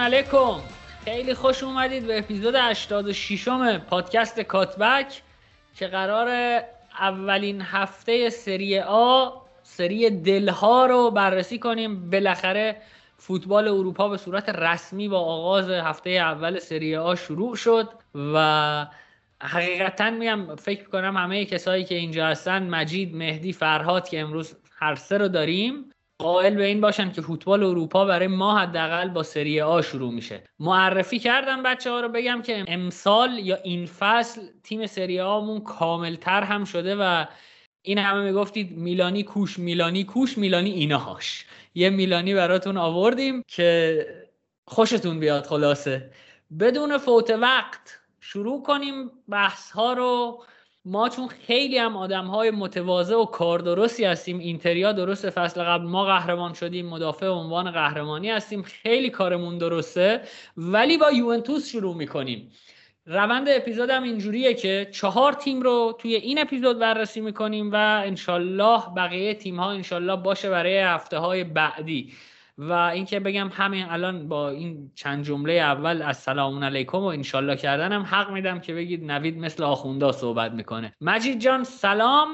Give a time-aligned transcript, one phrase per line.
[0.00, 0.60] علیکم.
[1.04, 5.22] خیلی خوش اومدید به اپیزود 86 م پادکست کاتبک
[5.76, 6.60] که قرار
[7.00, 9.30] اولین هفته سری آ
[9.62, 12.10] سری دلها رو بررسی کنیم.
[12.10, 12.76] بالاخره
[13.16, 17.88] فوتبال اروپا به صورت رسمی با آغاز هفته اول سری آ شروع شد
[18.34, 18.86] و
[19.42, 24.94] حقیقتا میگم فکر کنم همه کسایی که اینجا هستن مجید مهدی فرهاد که امروز هر
[24.94, 25.89] سه رو داریم
[26.20, 30.44] قائل به این باشن که فوتبال اروپا برای ما حداقل با سری آ شروع میشه.
[30.58, 36.42] معرفی کردم بچه ها رو بگم که امسال یا این فصل تیم سری آمون کاملتر
[36.42, 37.24] هم شده و
[37.82, 44.06] این همه می‌گفتید میلانی کوش میلانی کوش میلانی اینهاش یه میلانی براتون آوردیم که
[44.66, 46.10] خوشتون بیاد خلاصه.
[46.60, 50.44] بدون فوت وقت شروع کنیم بحث ها رو.
[50.84, 56.04] ما چون خیلی هم آدم های متواضع و کاردرستی هستیم اینتریا درست فصل قبل ما
[56.04, 60.22] قهرمان شدیم مدافع عنوان قهرمانی هستیم خیلی کارمون درسته
[60.56, 62.50] ولی با یوونتوس شروع می‌کنیم.
[63.06, 68.82] روند اپیزود هم اینجوریه که چهار تیم رو توی این اپیزود بررسی می‌کنیم و انشالله
[68.96, 72.12] بقیه تیم ها انشالله باشه برای هفته های بعدی.
[72.60, 77.56] و اینکه بگم همین الان با این چند جمله اول از سلام علیکم و انشالله
[77.56, 80.94] کردنم حق میدم که بگید نوید مثل آخوندا صحبت می‌کنه.
[81.00, 82.28] مجید جان سلام.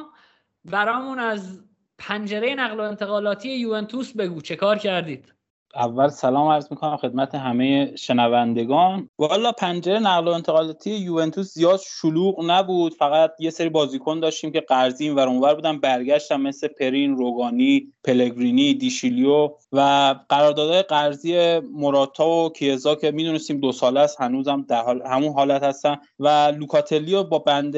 [0.64, 1.64] برامون از
[1.98, 5.35] پنجره نقل و انتقالاتی یوونتوس بگو چه کار کردید؟
[5.74, 9.10] اول سلام عرض می‌کنم خدمت همه شنوندگان.
[9.18, 12.94] والا پنجره نقل و انتقالاتی یوونتوس زیاد شلوغ نبود.
[12.94, 15.78] فقط یه سری بازیکن داشتیم که قرضی این ور اونور بودن.
[15.78, 23.72] برگشتن مثل پرین روگانی پلگرینی دیشیلیو و قراردادهای قرضی موراتا و کیزا که می‌دونستیم دو
[23.72, 25.96] ساله است هنوزم در حال همون حالت هستن.
[26.20, 27.74] و لوکاتلی و با بند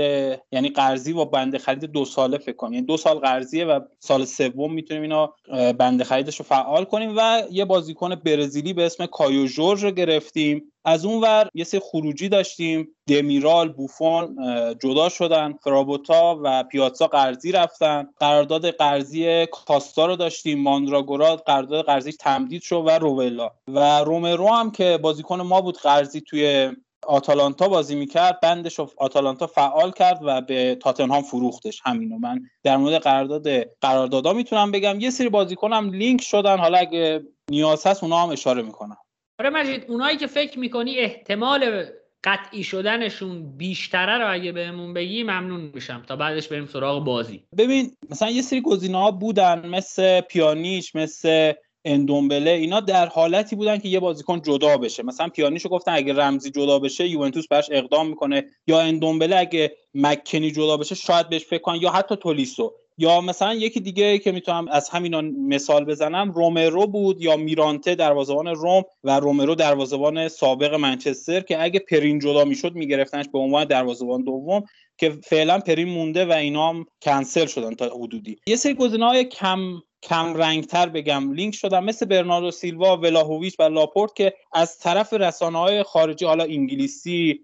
[0.53, 4.25] یعنی قرضی با بند خرید دو ساله فکر کنم یعنی دو سال قرضیه و سال
[4.25, 5.35] سوم می‌تونیم اینا
[5.73, 7.15] بند خریدش رو فعال کنیم.
[7.17, 10.73] و یه بازیکن برزیلی به اسم کایو جورج رو گرفتیم.
[10.85, 12.89] از اون ور یه سری خروجی داشتیم.
[13.07, 14.37] دمیرال بوفون
[14.83, 15.53] جدا شدن.
[15.53, 18.09] فرابوتا و پیاتزا قرضی رفتن.
[18.21, 20.63] قرارداد قرضی کاستا رو داشتیم.
[20.63, 26.21] ماندراگورا قرارداد قرضی تمدید شد و روولا و رومرو هم که بازیکن ما بود قرضی
[26.21, 26.73] توی
[27.07, 31.81] آتالانتا بازی می‌کرد بندش آتالانتا فعال کرد و به تاتنهام فروختش.
[31.85, 33.49] همینو من در مورد قرارداد
[33.81, 35.01] قراردادا می‌تونم بگم.
[35.01, 36.59] یه سری بازیکنم لینک شدن.
[36.59, 38.97] حالا اگه نیاز هست اونا هم اشاره می‌کنم.
[39.41, 41.87] آره مجید اونایی که فکر می‌کنی احتمال
[42.25, 46.05] قطعی شدنشون بیشتره رو اگه بهمون بگی ممنون میشم.
[46.09, 47.45] تا بعدش بریم سراغ بازی.
[47.59, 49.69] ببین مثلا یه سری گزینه ها بودن.
[49.69, 51.53] مثل پیانیش مثل
[51.85, 55.03] اندومبله اینا در حالتی بودن که یه بازیکن جدا بشه.
[55.03, 58.45] مثلا پیانیشو گفتن اگه رمزی جدا بشه یوونتوس براش اقدام می‌کنه.
[58.67, 61.79] یا اندومبله اگه مکنی جدا بشه شاید بهش فکر کنن.
[61.83, 62.73] یا حتی تولیسو.
[63.01, 68.47] یا مثلا یکی دیگه که می‌تونم از همینا مثال بزنم رومرو بود یا میرانته دروازه‌بان
[68.47, 74.25] روم و رومرو دروازه‌بان سابق منچستر که اگه پرین جدا می‌شد میگرفتنش به عنوان دروازه‌بان
[74.25, 74.65] دوم
[74.99, 78.37] که فعلا پرین مونده و اینا هم کنسل شدن تا حدودی.
[78.47, 79.61] یه سری گزینه‌های کم
[80.03, 81.33] کم رنگتر بگم.
[81.33, 86.45] لینک شدن مثل برناردو سیلوا ولاهویچ و لاپورت که از طرف رسانه های خارجی حالا
[86.45, 87.41] انگلیسی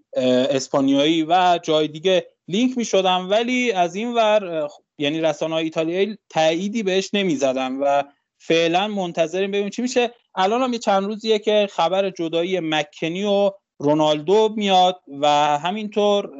[0.49, 6.17] اسپانیایی و جای دیگه لینک می شدن ولی از این ور یعنی رسانه های ایتالیایی
[6.29, 8.03] تأییدی بهش نمی زدن و
[8.37, 10.11] فعلا منتظریم ببینیم چی میشه.
[10.35, 15.27] الان هم یه چند روزیه که خبر جدایی مکنی و رونالدو میاد و
[15.57, 16.31] همینطور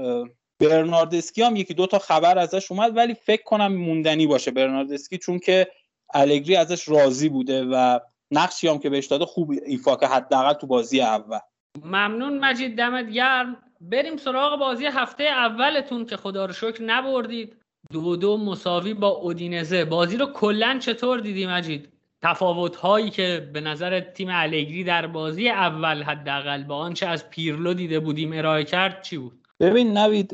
[0.60, 5.40] برناردسکی هم یکی دو تا خبر ازش اومد ولی فکر کنم موندنی باشه برناردسکی چون
[5.40, 5.68] که
[6.14, 8.00] الگری ازش راضی بوده و
[8.32, 11.40] نقشی هم که بهش داده خوب ایفا که حداقل تو بازی اول.
[11.84, 13.58] ممنون مجید دمت گرم.
[13.82, 17.56] بریم سراغ بازی هفته اولتون که خدا رو شکر نبردید.
[17.92, 19.86] دو دو مساوی با اودینزه.
[19.86, 21.90] بازی رو کلا چطور دیدی مجید؟
[22.22, 27.74] تفاوت هایی که به نظر تیم الگری در بازی اول حداقل با آنچه از پیرلو
[27.74, 30.34] دیده بودیم ارائه کرد چی بود؟ ببین نوید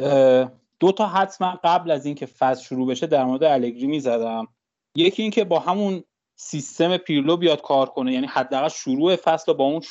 [0.80, 4.48] دو تا حتما قبل از اینکه فصل شروع بشه در مورد الگری می‌زدم.
[4.96, 6.04] یکی اینکه با همون
[6.36, 9.82] سیستم پیرلو بیاد کار کنه یعنی حداقل شروع فصل با اون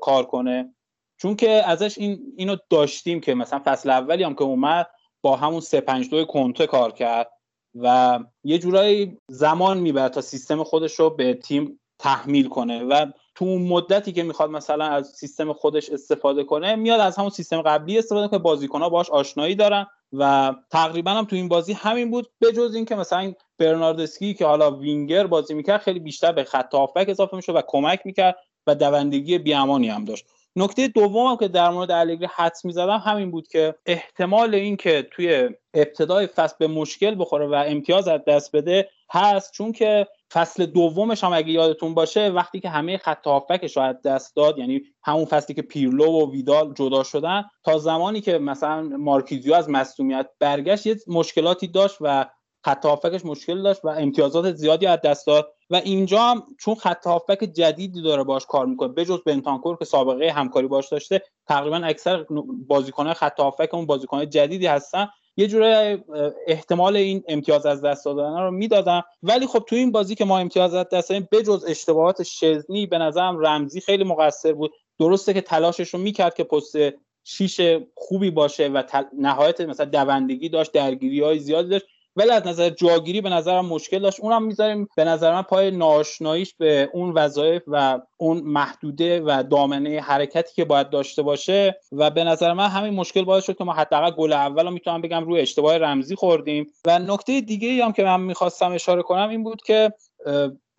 [0.00, 0.74] کار کنه.
[1.16, 4.86] چون که ازش این اینو داشتیم که مثلا فصل اولی هم که اومد
[5.22, 7.30] با همون 352 کنته کار کرد
[7.74, 13.44] و یه جورایی زمان می‌بره تا سیستم خودش رو به تیم تحمیل کنه و تو
[13.44, 17.98] اون مدتی که می‌خواد مثلا از سیستم خودش استفاده کنه میاد از همون سیستم قبلی
[17.98, 22.52] استفاده کنه بازیکن‌ها باش آشنایی دارن و تقریبا هم تو این بازی همین بود به
[22.52, 27.36] جز اینکه مثلا برناردسکی که حالا وینگر بازی می‌کرد خیلی بیشتر به خط هافبک اضافه
[27.36, 28.36] می‌شد و کمک می‌کرد
[28.66, 30.26] و دوندگی بیامانی هم داشت.
[30.56, 36.26] نکته دومم که در مورد الگری حدس می‌زدم همین بود که احتمال اینکه توی ابتدای
[36.26, 41.32] فصل به مشکل بخوره و امتیاز از دست بده هست چون که فصل دومش هم
[41.32, 45.62] اگه یادتون باشه وقتی که همه خط هافبکش رو دست داد یعنی همون فصلی که
[45.62, 51.68] پیرلو و ویدال جدا شدن تا زمانی که مثلا مارکیزیو از مصونیت برگشت یه مشکلاتی
[51.68, 52.26] داشت و
[52.64, 55.54] خط هافبکش مشکل داشت و امتیازات زیادی از دست داد.
[55.70, 60.30] و اینجا هم چون خط هافبک جدیدی داره باش کار می‌کنه بجز بنتانکور که سابقه
[60.30, 62.26] همکاری باش داشته تقریبا اکثر
[62.68, 65.08] بازیکنان خط هافبک اون بازیکنان جدیدی هستن.
[65.40, 66.04] یه جوره
[66.46, 69.04] احتمال این امتیاز از دست دادن رو می‌دادم.
[69.22, 72.98] ولی خب تو این بازی که ما امتیاز از دست دادیم بجز اشتباهات شزنی به
[72.98, 74.72] نظرم رمزی خیلی مقصر بود.
[74.98, 76.76] درسته که تلاشش رو می‌کرد که پست
[77.24, 77.60] شیش
[77.94, 78.82] خوبی باشه و
[79.18, 81.86] نهایت مثلا دوندگی داشت درگیری های زیادی داشت.
[82.20, 84.20] ولی از نظر جاگیری به نظرم مشکل داشت.
[84.20, 90.00] اونم می‌ذاریم به نظر من پای ناشناییش به اون وظایف و اون محدوده و دامنه
[90.00, 93.72] حرکتی که باید داشته باشه و به نظر من همین مشکل باعث شد که ما
[93.72, 96.66] حداقل گل اول رو می‌تونم بگم روی اشتباه رمزی خوردیم.
[96.86, 99.92] و نکته دیگه ای هم که من می‌خواستم اشاره کنم این بود که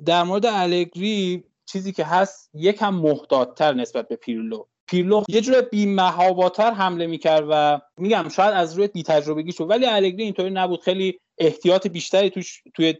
[0.06, 4.66] در مورد الگری چیزی که هست یکم محتاطتر نسبت به پیرلو.
[4.88, 9.86] پیرلو یه جور بی‌محاباتر حمله می‌کرد و میگم شاید از روی بی تجربگی شد ولی
[9.86, 10.82] الگری اینطوری نبود.
[10.82, 12.96] خیلی احتیاط بیشتری توش توی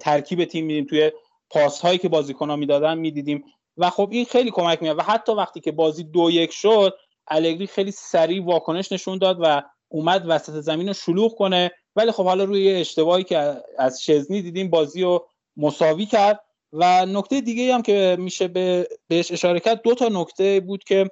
[0.00, 1.12] ترکیب تیم میدیم توی
[1.50, 3.44] پاس هایی که بازیکن‌ها می‌دادن می‌دیدیم.
[3.76, 6.94] و خب این خیلی کمک میاد و حتی وقتی که بازی دو یک شد
[7.28, 11.70] الگری خیلی سریع واکنش نشون داد و اومد وسط زمین رو شلوغ کنه.
[11.96, 16.40] ولی خب حالا روی اشتباهی که از شزنی دیدیم بازی رو مساوی کرد.
[16.72, 21.10] و نکته دیگه هم که میشه به بهش اشاره کرد دو تا نکته بود که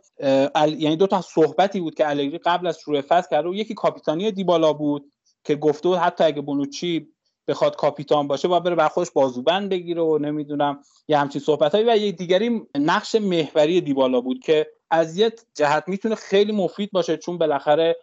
[0.78, 4.32] یعنی دو تا صحبتی بود که الگری قبل از شروع فصل کرده و یکی کاپیتانی
[4.32, 5.12] دیبالا بود.
[5.44, 7.08] که گفته بود حتی اگه بونوچی
[7.48, 11.96] بخواد کاپیتان باشه با بره بر خودش بازوبند بگیره و نمی‌دونم یه همچین صحبت و
[11.96, 17.38] یه دیگری نقش محوری دیبالا بود که از یه جهت می‌تونه خیلی مفید باشه چون
[17.38, 17.96] بالاخره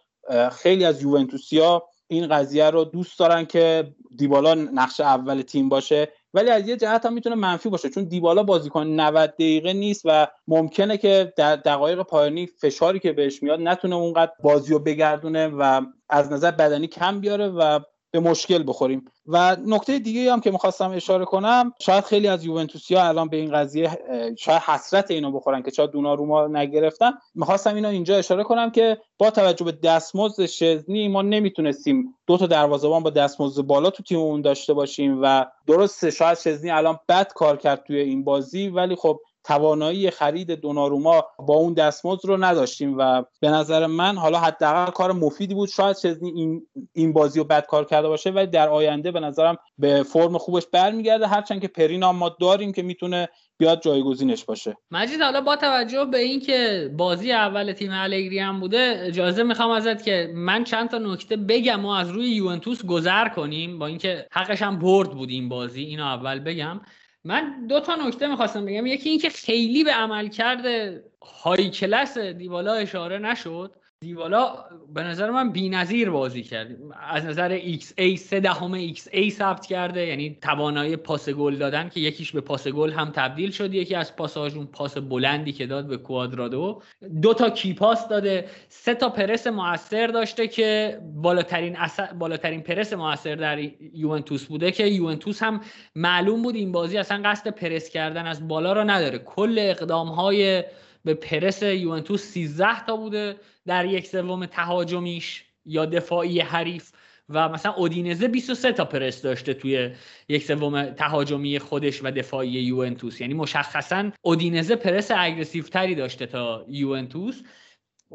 [0.52, 6.08] خیلی از یوونتوسیا این قضیه رو دوست دارن که دیبالا نقش اول تیم باشه.
[6.34, 10.26] ولی از یه جهت هم می‌تونه منفی باشه چون دیبالا بازیکن 90 دقیقه نیست و
[10.48, 15.80] ممکنه که در دقایق پایانی فشاری که بهش میاد نتونه اونقدر بازی رو بگردونه و
[16.08, 17.80] از نظر بدنی کم بیاره و
[18.12, 19.04] به مشکل بخوریم.
[19.26, 23.52] و نکته دیگه هم که می‌خواستم اشاره کنم شاید خیلی از یوونتوسیا الان به این
[23.52, 23.98] قضیه
[24.38, 27.12] شاید حسرت اینو بخورن که چرا ما نگرفتن.
[27.34, 32.46] می‌خواستم اینو اینجا اشاره کنم که با توجه به دستمزد شزنی ما نمی‌تونستیم دو تا
[32.46, 37.56] دروازه‌بان با دستمزد بالا تو تیممون داشته باشیم و درسته شاید شزنی الان بد کار
[37.56, 43.22] کرد توی این بازی ولی خب توانایی خرید دوناروما با اون دستمزد رو نداشتیم و
[43.40, 45.68] به نظر من حالا حداقل کار مفیدی بود.
[45.68, 49.56] شاید چزنی این این بازی رو بد کار کرده باشه ولی در آینده به نظرم
[49.78, 51.26] به فرم خوبش برمیگرده.
[51.26, 53.28] هرچند که پرینا ما داریم که می‌تونه
[53.58, 54.76] بیاد جایگزینش باشه.
[54.90, 60.04] مجید حالا با توجه به اینکه بازی اول تیم الگری هم بوده اجازه می‌خوام ازت
[60.04, 63.78] که من چند تا نکته بگم و از روی یوونتوس گذر کنیم.
[63.78, 66.80] با اینکه حقش هم برد بود این بازی اینو اول بگم.
[67.24, 68.86] من دو تا نکته می‌خواستم بگم.
[68.86, 71.04] یکی اینکه خیلی به عمل کرده
[71.42, 73.74] های کلاس دیوالا اشاره نشد.
[74.02, 74.54] دیوالا
[74.94, 76.68] به نظر من بی‌نظیر بازی کرد.
[77.08, 80.06] از نظر XA سه دهم XA ثبت کرده.
[80.06, 83.74] یعنی توانایی پاس گل دادن که یکیش به پاس گل هم تبدیل شد.
[83.74, 86.82] یکی از پاساژون پاس بلندی که داد به کوادرادو.
[87.22, 88.44] دو تا key pass داده.
[88.68, 91.76] سه تا پرس موثر داشته که بالاترین
[92.18, 93.58] بالاترین پرس موثر در
[93.94, 95.60] یوونتوس بوده که یوونتوس هم
[95.94, 99.18] معلوم بود این بازی اصلا قصد پرس کردن از بالا را نداره.
[99.18, 100.64] کل اقدام های
[101.04, 106.92] به پرس یوونتوس 13 تا بوده در یک سوم تهاجمیش یا دفاعی حریف.
[107.28, 109.90] و مثلا اودینزه 23 تا پرس داشته توی
[110.28, 113.20] یک سوم تهاجمی خودش و دفاعی یوونتوس.
[113.20, 117.42] یعنی مشخصا اودینزه پرس aggressive تری داشته تا یوونتوس.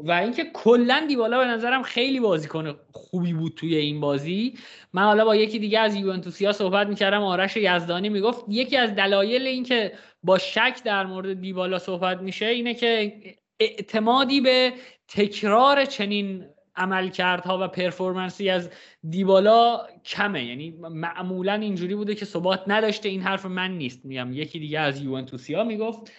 [0.04, 4.54] و اینکه کلا دیبالا به نظرم خیلی بازیکن خوبی بود توی این بازی.
[4.92, 9.46] من حالا با یکی دیگه از یوونتوسیا صحبت می‌کردم آرش یزدانی می‌گفت یکی از دلایل
[9.46, 13.20] اینکه با شک در مورد دیبالا صحبت میشه اینه که
[13.60, 14.72] اعتمادی به
[15.08, 16.44] تکرار چنین
[16.76, 18.70] عملکردها و پرفورمنسی از
[19.10, 20.44] دیبالا کمه.
[20.44, 24.32] یعنی معمولا اینجوری بوده که ثبات نداشته این حرف من نیست میگم.
[24.32, 26.12] یکی دیگه از یوونتوسیا می‌گفت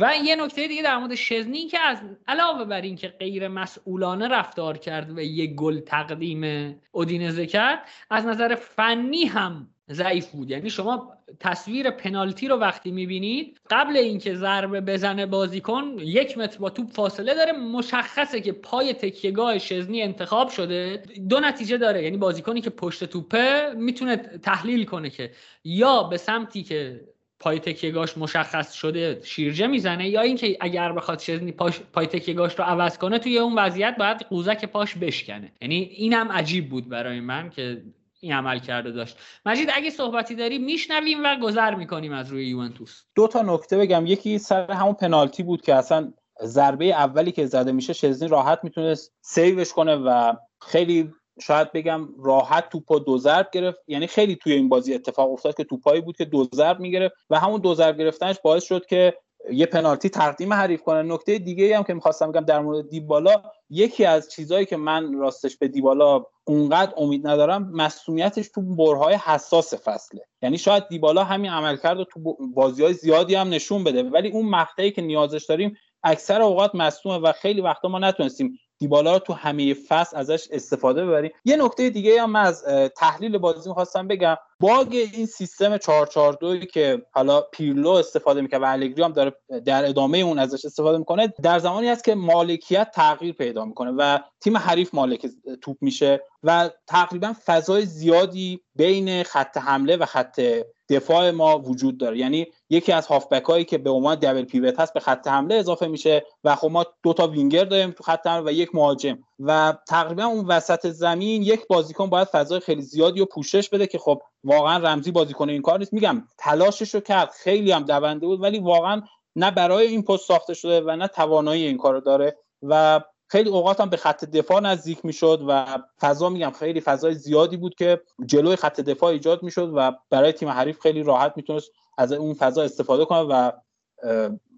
[0.00, 1.98] و یه نکته دیگه در مورد شزنی که از
[2.28, 8.54] علاوه بر اینکه غیر مسئولانه رفتار کرد و یه گل تقدیم اودینزه کرد از نظر
[8.54, 10.50] فنی هم ضعیف بود.
[10.50, 16.70] یعنی شما تصویر پنالتی رو وقتی می‌بینید قبل اینکه ضربه بزنه بازیکن یک متر با
[16.70, 21.02] توپ فاصله داره مشخصه که پای تکیهگاه شزنی انتخاب شده.
[21.28, 22.02] دو نتیجه داره.
[22.02, 25.30] یعنی بازیکنی که پشت توپه می‌تونه تحلیل کنه که
[25.64, 27.00] یا به سمتی که
[27.40, 32.64] پای تکیهگاش مشخص شده شیرجه می‌زنه یا اینکه اگر بخواد شزنی پاش پای تکیهگاش رو
[32.64, 35.52] عوض کنه توی اون وضعیت باید قوزک پاش بشکنه.
[35.60, 37.82] یعنی اینم عجیب بود برای من که
[38.20, 39.18] این عمل کرده داشت.
[39.46, 43.02] مجید اگه صحبتی داری میشنویم و گذر می‌کنیم از روی یوونتوس.
[43.14, 44.06] دو تا نکته بگم.
[44.06, 46.12] یکی سر همون پنالتی بود که اصلا
[46.44, 51.12] ضربه اولی که زده میشه شزنی راحت می‌تونست سیوش کنه و خیلی
[51.42, 53.78] شاید بگم راحت توپو دو ضرب گرفت.
[53.86, 57.38] یعنی خیلی توی این بازی اتفاق افتاد که توپایی بود که دو ضرب می‌گرفت و
[57.40, 59.14] همون دو ضرب گرفتنش باعث شد که
[59.52, 61.02] یه پنالتی تقدیم حریف کنه.
[61.02, 65.56] نکته دیگه هم که می‌خواستم بگم در مورد دیبالا یکی از چیزهایی که من راستش
[65.56, 70.20] به دیبالا اونقدر امید ندارم مسئولیتش تو برهای حساس فصله.
[70.42, 74.02] یعنی شاید دیبالا همین عملکرد رو تو بازی های زیادی هم نشون بده.
[74.02, 79.18] ولی اون مقطعی که نیازش داریم اکثر اوقات مصدومه و خیلی وقتا ما نتونستیم دیبالا
[79.18, 81.30] تو همه فصل ازش استفاده ببریم.
[81.44, 82.64] یه نکته دیگه هم از
[82.96, 84.36] تحلیل بازی می‌خواستم بگم.
[84.60, 89.32] باگ این سیستم 442 که حالا پیرلو استفاده می‌کنه و الگری هم داره
[89.64, 94.18] در ادامه اون ازش استفاده می‌کنه در زمانی است که مالکیت تغییر پیدا می‌کنه و
[94.40, 95.26] تیم حریف مالک
[95.62, 100.40] توپ میشه و تقریبا فضای زیادی بین خط حمله و خط
[100.88, 102.18] دفاع ما وجود داره.
[102.18, 105.86] یعنی یکی از هافبک هایی که به عنوان دبل پیوت هست به خط حمله اضافه
[105.86, 109.18] میشه و خب ما دو تا وینگر داریم تو خط حمله و یک مهاجم.
[109.40, 113.98] و تقریبا اون وسط زمین یک بازیکن باید فضای خیلی زیادی رو پوشش بده که
[113.98, 115.92] خب واقعا رمزی بازیکن این کار نیست.
[115.92, 117.30] میگم تلاشش رو کرد.
[117.30, 119.02] خیلی هم دونده بود ولی واقعا
[119.36, 123.80] نه برای این پست ساخته شده و نه توانایی این کارو داره و خیلی اوقات
[123.80, 128.56] هم به خط دفاع نزدیک می‌شد و فضا میگم خیلی فضای زیادی بود که جلوی
[128.56, 133.04] خط دفاع ایجاد می‌شد و برای تیم حریف خیلی راحت می‌تونست از اون فضا استفاده
[133.04, 133.50] کنه و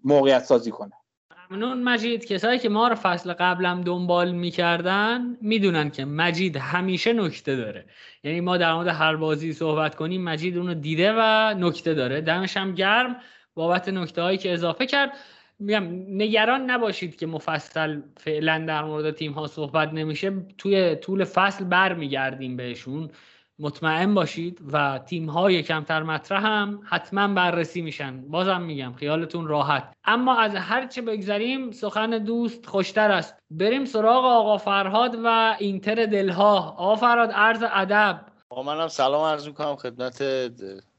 [0.05, 0.93] موقعیت سازی کنه.
[1.51, 1.83] ممنون.
[1.83, 7.85] مجید کسایی که ما رو فصل قبلم دنبال می‌کردن می‌دونن که مجید همیشه نکته داره.
[8.25, 12.21] یعنی ما در مورد هر بازی صحبت کنیم مجید اونو دیده و نکته داره.
[12.21, 13.17] دمش هم گرم.
[13.55, 15.13] بابت نکته هایی که اضافه کرد.
[15.59, 20.33] میگم نگران نباشید که مفصل فعلا در مورد تیم ها صحبت نمیشه.
[20.59, 23.11] توی طول فصل برمیگردیم بهشون.
[23.59, 28.21] مطمئن باشید و تیم های کمتر مطرح هم حتما بررسی میشن.
[28.21, 29.93] بازم میگم خیالتون راحت.
[30.05, 33.35] اما از هر چه بگذریم سخن دوست خوشتر است.
[33.51, 36.59] بریم سراغ آقا فرهاد و اینتر دلها.
[36.59, 38.21] آقا فرهاد عرض ادب.
[38.51, 40.25] آقا منم سلام عرض می‌کنم خدمت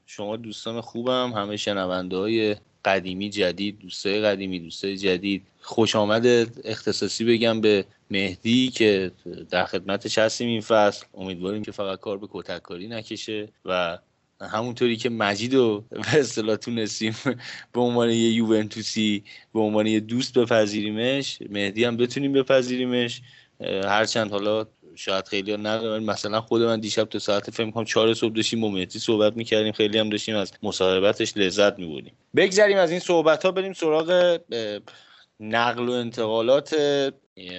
[0.06, 2.56] شما دوستان خوبم همه شنونده های
[2.86, 5.44] قدیمی جدید دوستای قدیمی دوستای جدید.
[5.62, 6.26] خوش آمد
[6.66, 9.12] اختصاصی بگم به مهدی که
[9.50, 11.06] در خدمتش هستیم این فصل.
[11.14, 13.98] امیدواریم که فقط کار به کتککاری نکشه و
[14.42, 17.16] همونطوری که مجید رو به اصطلاح تونستیم
[17.74, 21.40] به عنوان یه یوونتوسی به عنوان یه دوست بپذیریمش.
[21.50, 23.22] مهدی هم بتونیم بپذیریمش.
[23.86, 24.68] هرچند حالا
[25.00, 28.70] شاید خیلی ندارن مثلا خود من دیشب تا ساعت فکر کنم 4 صبح داشتیم با
[28.70, 32.14] مهدی صحبت می‌کردیم خیلی هم داشتیم از مصاحبتش لذت میبردیم.
[32.36, 34.40] بگذریم از این صحبت ها بریم سراغ
[35.40, 36.76] نقل و انتقالات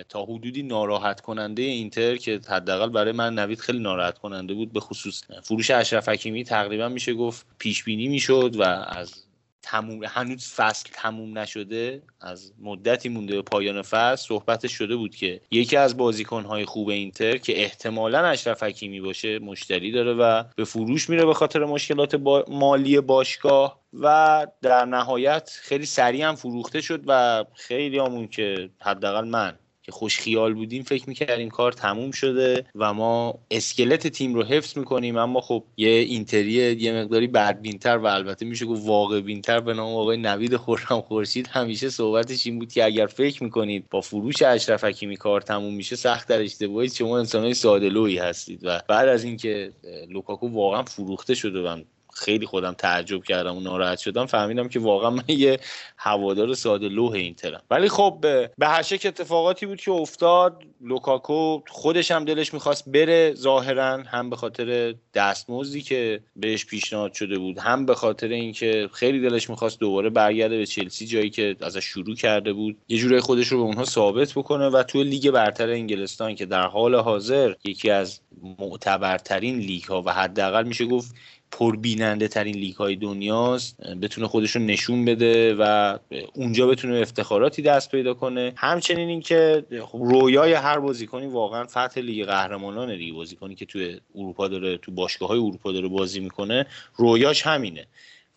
[0.08, 4.80] تا حدودی ناراحت کننده اینتر که حداقل برای من نوید خیلی ناراحت کننده بود به
[4.80, 9.24] خصوص فروش اشرف حکیمی تقریبا میشه گفت پیش بینی می‌شد و از
[9.62, 15.40] تموم هنوز فصل تموم نشده از مدتی مونده به پایان فصل صحبتش شده بود که
[15.50, 21.10] یکی از بازیکنهای خوب اینتر که احتمالا اشرف حکیمی باشه مشتری داره و به فروش
[21.10, 22.14] میره به خاطر مشکلات
[22.48, 29.28] مالی باشگاه و در نهایت خیلی سریع هم فروخته شد و خیلی همون که حداقل
[29.28, 29.58] من
[29.90, 34.78] که خوش خیال بودیم فکر می‌کردیم کار تموم شده و ما اسکلت تیم رو حفظ
[34.78, 35.16] می‌کنیم.
[35.16, 39.94] اما خب یه اینتری یه مقداری بدبینتر و البته میشه گفت واقع بینتر به نام
[39.94, 41.46] آقای نوید خورم خورشید.
[41.46, 45.96] همیشه صحبتش این بود که اگر فکر می‌کنید با فروش اشرف حکیمی کار تموم میشه
[45.96, 46.88] سخت در اشتباهی.
[46.88, 47.90] شما انسانای ساده
[48.22, 49.72] هستید و بعد از اینکه
[50.08, 51.82] لوکاکو واقعا فروخته شده و
[52.20, 54.26] خیلی خودم تعجب کردم و ناراحت شدم.
[54.26, 55.60] فهمیدم که واقعا من یه
[55.96, 58.18] هوادار ساده لوح اینترم ولی خب
[58.58, 60.62] به هر شکل اتفاقاتی بود که افتاد.
[60.80, 67.38] لوکاکو خودش هم دلش می‌خواست بره ظاهرا هم به خاطر دستمزدی که بهش پیشنهاد شده
[67.38, 71.84] بود هم به خاطر اینکه خیلی دلش می‌خواست دوباره برگرده به چلسی جایی که ازش
[71.84, 72.76] شروع کرده بود.
[72.88, 76.66] یه جورای خودش رو به اونها ثابت بکنه و توی لیگ برتر انگلستان که در
[76.66, 78.20] حال حاضر یکی از
[78.58, 81.14] معتبرترین لیگ ها و حداقل میشه گفت
[81.52, 85.98] پربیننده ترین لیگ های دنیاست بتونه خودش رو نشون بده و
[86.34, 88.52] اونجا بتونه افتخاراتی دست پیدا کنه.
[88.56, 94.78] همچنین اینکه رویای هر بازیکنی واقعا فتح لیگ قهرمانان دیگه بازیکنی که توی اروپا داره
[94.78, 97.86] تو باشگاه های اروپا داره بازی می‌کنه رویاش همینه.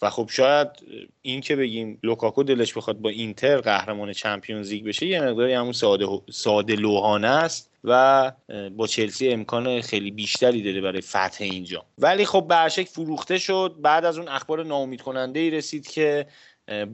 [0.03, 0.67] و خب شاید
[1.21, 5.71] این که بگیم لوکاکو دلش بخواد با اینتر قهرمان Champions League بشه یه مقداری همون
[5.71, 8.31] ساده, ساده لوحانه است و
[8.77, 11.85] با چلسی امکان خیلی بیشتری داره برای فتح اینجا.
[11.97, 13.75] ولی خب برشک فروخته شد.
[13.81, 16.25] بعد از اون اخبار ناامید کننده ای رسید که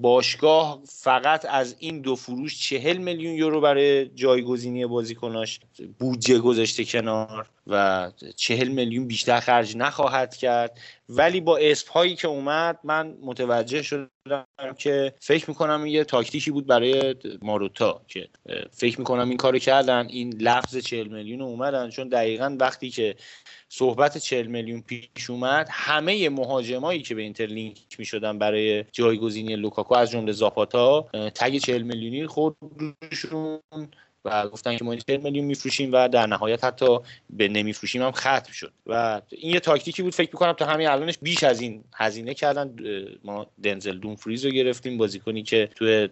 [0.02, 5.60] باشگاه فقط از این دو فروش چهل میلیون یورو برای جایگزینی بازیکناش
[6.00, 7.50] بودجه گذاشته کنار.
[7.70, 10.80] و چهل میلیون بیشتر خرج نخواهد کرد.
[11.10, 14.10] ولی با اسم هایی که اومد من متوجه شدم
[14.78, 18.28] که فکر می‌کنم یه تاکتیکی بود برای ماروتا که
[18.72, 20.08] فکر می‌کنم این کارو کردن.
[20.10, 21.90] این لفظ 40 میلیون اومدن.
[21.90, 23.16] چون دقیقا وقتی که
[23.70, 29.96] صحبت 40 میلیون پیش اومد همه مهاجمایی که به اینتر لینک می‌شدن برای جایگزینی لوکاکو
[29.96, 31.02] از جمله زاپاتا
[31.36, 32.58] تگ 40 میلیونی خود
[33.12, 33.60] روشون
[34.26, 37.00] و گفتن که ما 40 میلیون میفروشیم و در نهایت حتی
[37.30, 38.74] به نمیفروشیم هم ختم شد.
[38.86, 42.76] و این یه تاکتیکی بود فکر می‌کنم تا همین الانش بیش از این هزینه کردن.
[43.24, 46.08] ما دنزل فریز رو گرفتیم بازیکنی که تو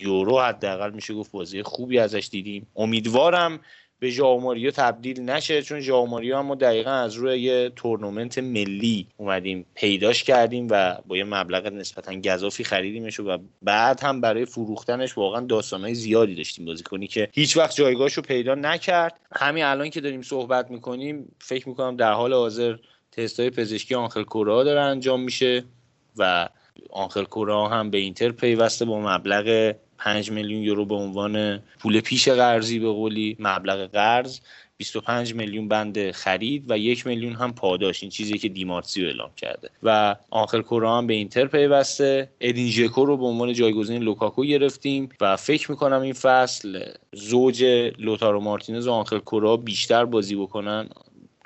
[0.00, 2.66] یورو حداقل میشه گفت بازی خوبی ازش دیدیم.
[2.76, 3.60] امیدوارم
[4.00, 9.66] به ژائو تبدیل نشه چون ژائو ماریو ما دقیقا از روی یه تورنمنت ملی اومدیم
[9.74, 15.40] پیداش کردیم و با یه مبلغ نسبتا گذافی خریدیمش و بعد هم برای فروختنش واقعا
[15.40, 19.20] داستانهای زیادی داشتیم بازیکنی که هیچ وقت جایگاهش رو پیدا نکرد.
[19.32, 22.76] همین الان که داریم صحبت می‌کنیم فکر می‌کنم در حال حاضر
[23.12, 25.64] تستای پزشکی آنخل کورا داره انجام میشه
[26.16, 26.48] و
[26.90, 32.28] آنخل کورا هم به اینتر پیوسته با مبلغ 5 میلیون یورو به عنوان پول پیش
[32.28, 34.40] قرضی به قولی مبلغ قرض
[34.78, 38.02] 25 میلیون بند خرید و یک میلیون هم پاداش.
[38.02, 39.70] این چیزی که دی‌مارتزیو اعلام کرده.
[39.82, 42.30] و آنخل کورا هم به اینتر پیوسته.
[42.40, 47.64] ادین ژکو رو به عنوان جایگزین لوکاکو گرفتیم و فکر می‌کنم این فصل زوج
[47.98, 50.88] لوتارو مارتینز و آنخل کورا بیشتر بازی بکنن.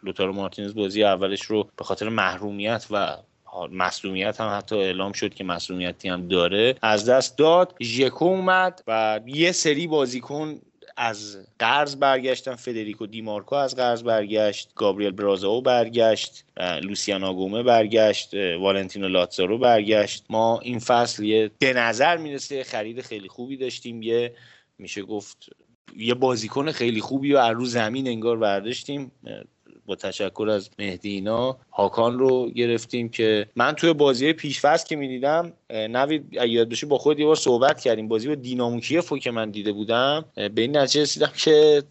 [0.02, 3.16] لوتارو مارتینز بازی اولش رو به خاطر محرومیت و
[3.72, 6.74] مسلومیت هم حتی اعلام شد که مسلومیتی هم داره.
[6.82, 10.60] از دست داد ژکو اومد و یه سری بازیکن
[10.96, 12.54] از قرض برگشتن.
[12.54, 16.44] فدریکو دیمارکو از قرض برگشت گابریل برازاو برگشت
[16.82, 20.24] لوسیان آگومه برگشت والنتینو لاتزارو برگشت.
[20.30, 24.02] ما این فصل یه به نظر می‌رسه خرید خیلی خوبی داشتیم.
[24.02, 24.34] یه
[24.78, 25.50] میشه گفت
[25.96, 29.12] یه بازیکن خیلی خوبی و از رو زمین انگار برداشتیم.
[29.86, 36.34] با تشکر از مهدینا هاکان رو گرفتیم که من توی بازی پیشفست که می‌دیدم نوید
[36.34, 38.08] یاد بشه با خود یه بار صحبت کردیم.
[38.08, 41.82] بازی با دینامو کیفو که من دیده بودم به این نتیجه رسیدم که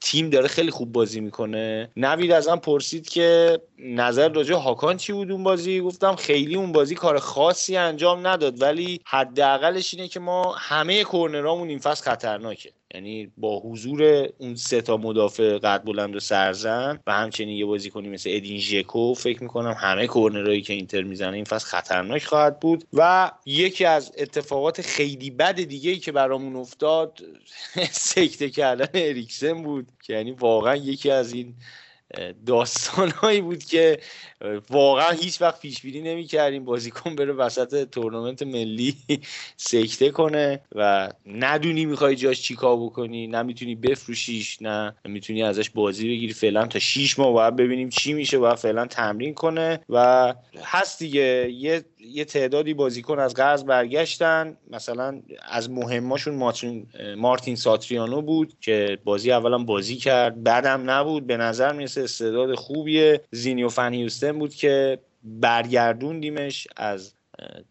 [0.00, 1.90] تیم داره خیلی خوب بازی می‌کنه.
[1.96, 6.94] نوید ازم پرسید که نظر راجع هاکان چی بود اون بازی؟ گفتم خیلی اون بازی
[6.94, 12.70] کار خاصی انجام نداد ولی حداقلش اینه که ما همه کورنرامون این فصل خطرناکه.
[12.94, 18.08] یعنی با حضور اون سه تا مدافع قد بلند و سرزن و همچنین یه بازیکنی
[18.08, 22.84] مثل ادین ژکو فکر می‌کنم همه کورنرهایی که اینتر می‌زنه این فصل خطرناک خواهد بود
[22.92, 27.20] و یکی از اتفاقات خیلی بد دیگه ای که برامون افتاد
[27.90, 31.54] سکته کردن اریکسن بود که یعنی واقعا یکی از این
[32.46, 33.98] داستانهایی بود که
[34.70, 38.96] واقعا هیچ وقت پیش بینی نمی‌کردیم بازیکن بره وسط تورنمنت ملی
[39.56, 46.32] سکته کنه و ندونی می‌خوای جاش چیکار بکنی نمی‌تونی بفروشیش نه می‌تونی ازش بازی بگیری.
[46.32, 51.50] فعلا تا 6 ماه باید ببینیم چی میشه باید فعلا تمرین کنه و هست دیگه.
[51.52, 54.56] یه یه تعدادی بازیکن از قرض برگشتن.
[54.70, 60.42] مثلا از مهماشون مارتین, مارتین ساتریانو بود که بازی اولا بازی کرد.
[60.42, 61.26] بعدم نبود.
[61.26, 63.20] به نظر می‌رسه استعداد خوبیه.
[63.30, 64.08] زینیو فن
[64.38, 67.14] بود که برگردوندیمش از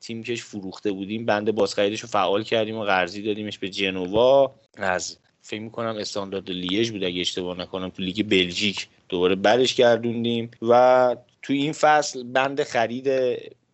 [0.01, 1.25] تیم کش فروخته بودیم.
[1.25, 4.55] بند بازخریدش رو فعال کردیم و قرضی دادیمش به جنوا.
[4.77, 10.51] از فکر می‌کنم استاندارد لیژ بود اگه اشتباه نکنم تو لیگ بلژیک دوباره برش گردوندیم.
[10.61, 13.07] و تو این فصل بند خرید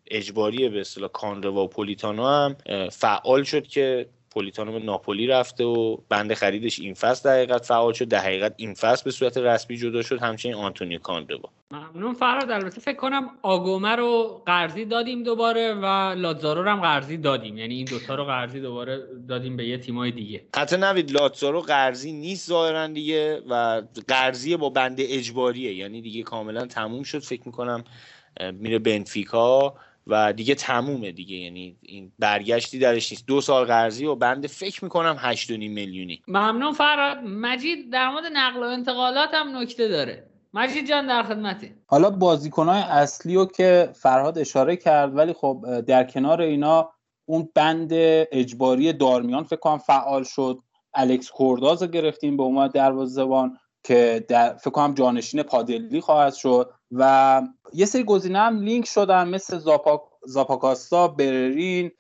[0.08, 2.56] اجباری به اصطلاح کانروا و پولیتانو هم
[2.90, 4.06] فعال شد که
[4.36, 8.08] پولیتانو به ناپولی رفته و بند خریدش این فصل در فعال شد.
[8.08, 10.20] در حقیقت این فصل به صورت رسمی جدا شد.
[10.20, 12.52] همچنین آنتونیو کاندروا ممنون فراد.
[12.52, 15.86] البته فکر کنم آگومه رو قرضی دادیم دوباره و
[16.18, 17.58] لاتزارو رو هم قرضی دادیم.
[17.58, 20.42] یعنی این دوتا رو قرضی دوباره دادیم به یه تیمای دیگه.
[20.56, 25.74] حتی نوید لاتزارو قرضی نیست ظاهرا دیگه و قرضی با بند اجباریه.
[25.74, 27.20] یعنی دیگه کاملا تموم شد.
[27.20, 27.84] فکر می‌کنم
[28.54, 29.76] میره بنفیکا.
[30.08, 31.36] و دیگه تمومه دیگه.
[31.36, 33.28] یعنی این برگشتی درش نیست.
[33.28, 36.22] دو سال قرضی و بنده فکر می‌کنم 8.5 میلیونی.
[36.28, 40.30] ممنون فراد مجید در مورد نقل و انتقالات هم نکته داره.
[40.54, 41.72] مجید جان در خدمتی.
[41.88, 46.90] حالا بازیکنهای اصلی رو که فرهاد اشاره کرد ولی خب در کنار اینا
[47.26, 50.60] اون بند اجباری دارمیان فکر کنم فعال شد.
[50.94, 56.74] الکس کورداز رو گرفتیم به عنوان دروازه‌بان که در فکر کنم جانشین پادلی خواهد شد.
[56.92, 57.42] و
[57.74, 61.92] یه سری گزینه هم لینک شدن مثل زاپا زاپاکاستا بررین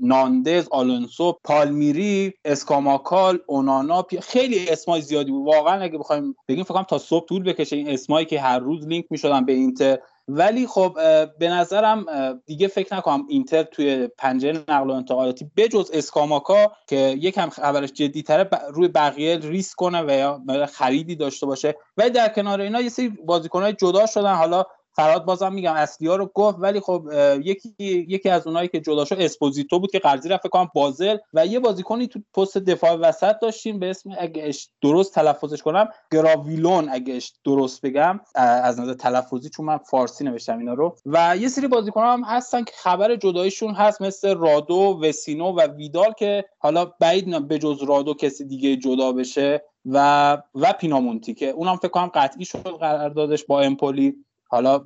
[0.00, 4.06] ناندز آلونسو پالمیری اسکاماکا اونانا.
[4.22, 5.46] خیلی اسمای زیادی بود.
[5.46, 9.04] واقعا اگه بخوایم بگیم فکر تا صبح طول بکشه این اسمایی که هر روز لینک
[9.10, 9.98] می‌شدن به اینتر.
[10.28, 10.96] ولی خب
[11.38, 12.06] به نظرم
[12.46, 18.22] دیگه فکر نکنم اینتر توی پنجره نقل و انتقالاتی بجز اسکاماکا که یکم خبرش جدی
[18.22, 21.74] تره روی بقیه ریسک کنه و یا خریدی داشته باشه.
[21.96, 24.34] ولی در کنار اینا یه سری بازیکنهای جدا شدن.
[24.34, 27.08] حالا فراد بازم میگم اصلی ها رو گفت ولی خب
[27.42, 27.74] یکی
[28.08, 31.60] یکی از اونایی که جدا شد اسپوزیتو بود که قرضی رفت کنم بازل و یه
[31.60, 34.52] بازیکنی تو پست دفاع وسط داشتیم به اسم اگه
[34.82, 40.74] درست تلفظش کنم گراویلون اگه درست بگم از نظر تلفظی چون من فارسی نوشتم اینا
[40.74, 40.96] رو.
[41.06, 46.12] و یه سری بازیکن هم هستن که خبر جداییشون هست مثل رادو وسینو و ویدال
[46.12, 51.76] که حالا بعید به جز رادو کسی دیگه جدا بشه و و پینامونتی که اونم
[51.76, 54.24] فکر کنم قطعی شد قراردادش با امپولی.
[54.54, 54.84] حالا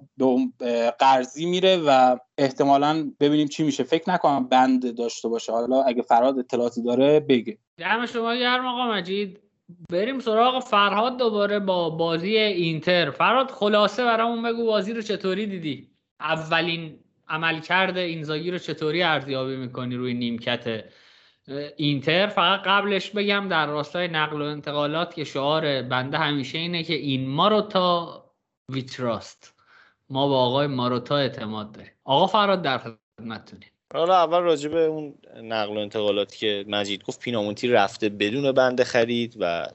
[0.58, 3.84] به قرضی میره و احتمالا ببینیم چی میشه.
[3.84, 5.52] فکر نکنم بند داشته باشه.
[5.52, 7.58] حالا اگه فراد اطلاعاتی داره بگه.
[7.78, 9.40] دم شما گرم آقا مجید.
[9.90, 13.10] بریم سراغ فرهاد دوباره با بازی اینتر.
[13.10, 19.96] فرهاد خلاصه برامون بگو بازی رو چطوری دیدی؟ اولین عملکرد اینزاگی رو چطوری ارزیابی می‌کنی
[19.96, 20.84] روی نیمکت
[21.76, 26.94] اینتر؟ فقط قبلش بگم در راستای نقل و انتقالات که شعار بنده همیشه اینه که
[26.94, 28.24] این ما رو تا
[28.72, 29.57] ویتراست.
[30.10, 31.92] ما با آقای ماروتا اعتماد داریم.
[32.04, 33.68] آقا فراد در خدمتتونیم.
[33.94, 38.84] حالا اول راجع به اون نقل و انتقالاتی که مجید گفت پینامونتی رفته بدون بنده
[38.84, 39.68] خرید و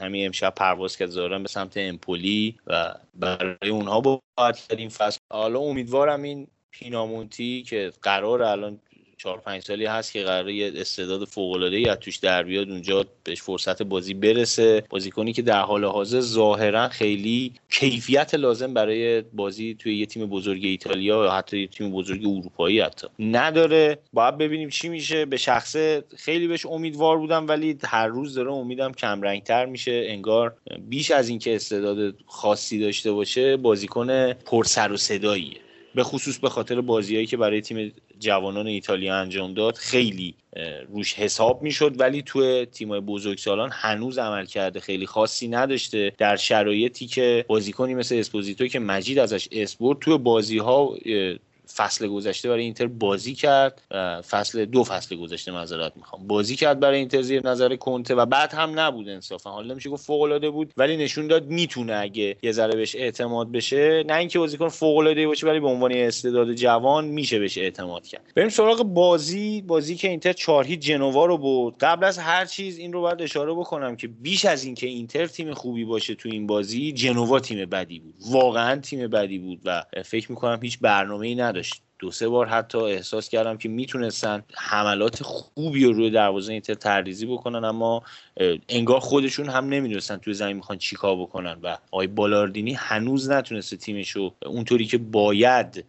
[0.00, 5.18] همین امشب پرواز کرد ظاهرا به سمت امپولی و برای اونها باید این فصل.
[5.32, 8.80] حالا امیدوارم این پینامونتی که قرار الان
[9.24, 13.04] چهار پنج سالی هست که قراره یه استعداد فوق العاده از توش در بیاد اونجا
[13.24, 14.84] بهش فرصت بازی برسه.
[14.90, 20.64] بازیکنی که در حال حاضر ظاهرا خیلی کیفیت لازم برای بازی توی یه تیم بزرگ
[20.64, 23.98] ایتالیا یا حتی یه تیم بزرگ اروپایی حتی نداره.
[24.12, 25.24] باید ببینیم چی میشه.
[25.24, 30.04] به شخصه خیلی بهش امیدوار بودم ولی هر روز داره امیدم کم رنگتر میشه.
[30.08, 30.54] انگار
[30.88, 35.64] بیش از اینکه استعداد خاصی داشته باشه بازیکن پر سر و صداییه.
[35.94, 40.34] به خصوص به خاطر بازیهایی که برای تیم جوانان ایتالیا انجام داد خیلی
[40.88, 42.00] روش حساب می‌شد.
[42.00, 46.12] ولی توی تیمای بزرگسالان هنوز عملکرد خیلی خاصی نداشته.
[46.18, 50.94] در شرایطی که بازیکنی مثل اسپوزیتو که مجید ازش اسپورت توی بازی ها
[51.76, 53.82] فصل گذشته برای اینتر بازی کرد.
[54.30, 56.26] فصل دو فصل گذشته معذرت می‌خوام.
[56.26, 59.50] بازی کرد برای اینتر زیر نظر کنته و بعد هم نبود انصافا.
[59.50, 63.52] حالا نمیشه گفت فوق العاده بود ولی نشون داد می‌تونه اگه یه ذره بهش اعتماد
[63.52, 64.04] بشه.
[64.06, 68.32] نه اینکه بازیکن فوق العاده باشه ولی به عنوان استعداد جوان میشه بهش اعتماد کرد.
[68.36, 69.62] بریم سراغ بازی.
[69.62, 73.54] بازی که اینتر 4 جنوا رو بود قبل از هر چیز این رو باید اشاره
[73.54, 77.98] بکنم که بیش از اینکه اینتر تیم خوبی باشه تو این بازی جنوا تیم بدی
[77.98, 78.14] بود.
[78.30, 81.34] واقعا تیم بدی بود و فکر می‌کنم هیچ برنامه‌ای
[81.98, 87.26] دو سه بار حتی احساس کردم که می‌تونستن حملات خوبی رو روی دروازه اینتر تریزی
[87.26, 88.02] بکنن اما
[88.68, 94.10] انگار خودشون هم نمی‌دونستن توی زمین می‌خوان چیکار بکنن و آقای بالاردینی هنوز نتونسته تیمش
[94.10, 95.84] رو اونطوری که باید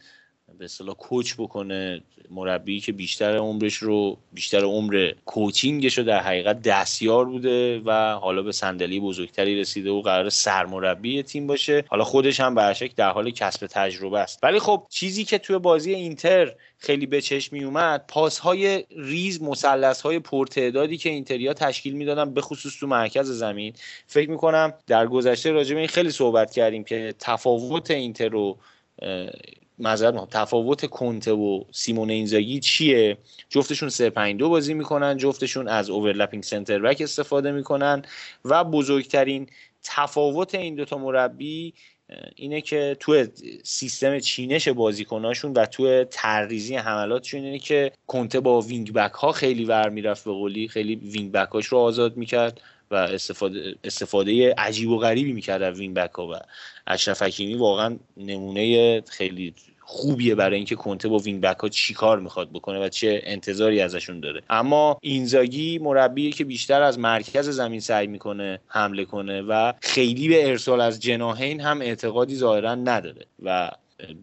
[0.60, 6.62] به اصطلاح کوچ بکنه مربی که بیشتر عمرش رو بیشتر عمر کوچینگش رو در حقیقت
[6.62, 11.84] دستیار بوده و حالا به صندلی بزرگتری رسیده و قرار سرمربی تیم باشه.
[11.88, 14.40] حالا خودش هم به در حال کسب تجربه است.
[14.44, 19.42] ولی خب چیزی که توی بازی اینتر خیلی به چشم می اومد پاس های ریز
[19.42, 23.74] مثلث های پرتعدادی که اینتریا تشکیل می‌دادن به خصوص تو مرکز زمین.
[24.08, 24.38] فکر می‌کنم
[24.88, 28.58] در گذشته راجع به این خیلی صحبت کردیم که تفاوت اینتر رو
[29.80, 33.18] معذرت تفاوت کنته و سیمون اینزاگی چیه؟
[33.50, 38.02] جفتشون 352 بازی می‌کنن جفتشون از overlapping center back استفاده می‌کنن
[38.46, 39.48] و بزرگترین
[39.84, 41.74] تفاوت این دوتا مربی
[42.36, 43.26] اینه که تو
[43.64, 49.66] سیستم چینش بازیکناشون و تو طرح‌ریزی حملاتشون اینه که کنته با wing back ها خیلی
[49.66, 50.68] ور می‌رفت به قولی.
[50.68, 52.62] خیلی wing back هاش رو آزاد می‌کرد.
[52.92, 56.34] و استفاده, استفاده عجیب و غریبی می‌کرد از wing back ها و
[56.88, 59.54] اشرف حکیمی واقعا نمونه خیلی
[59.88, 63.82] خوبیه برای اینکه کنته با wing back ها چی کار می‌خواد بکنه و چه انتظاری
[63.82, 64.42] ازشون داره.
[64.50, 70.50] اما اینزاگی مربیه که بیشتر از مرکز زمین سعی می‌کنه حمله کنه و خیلی به
[70.50, 73.72] ارسال از جناحین هم اعتقادی ظاهرا نداره و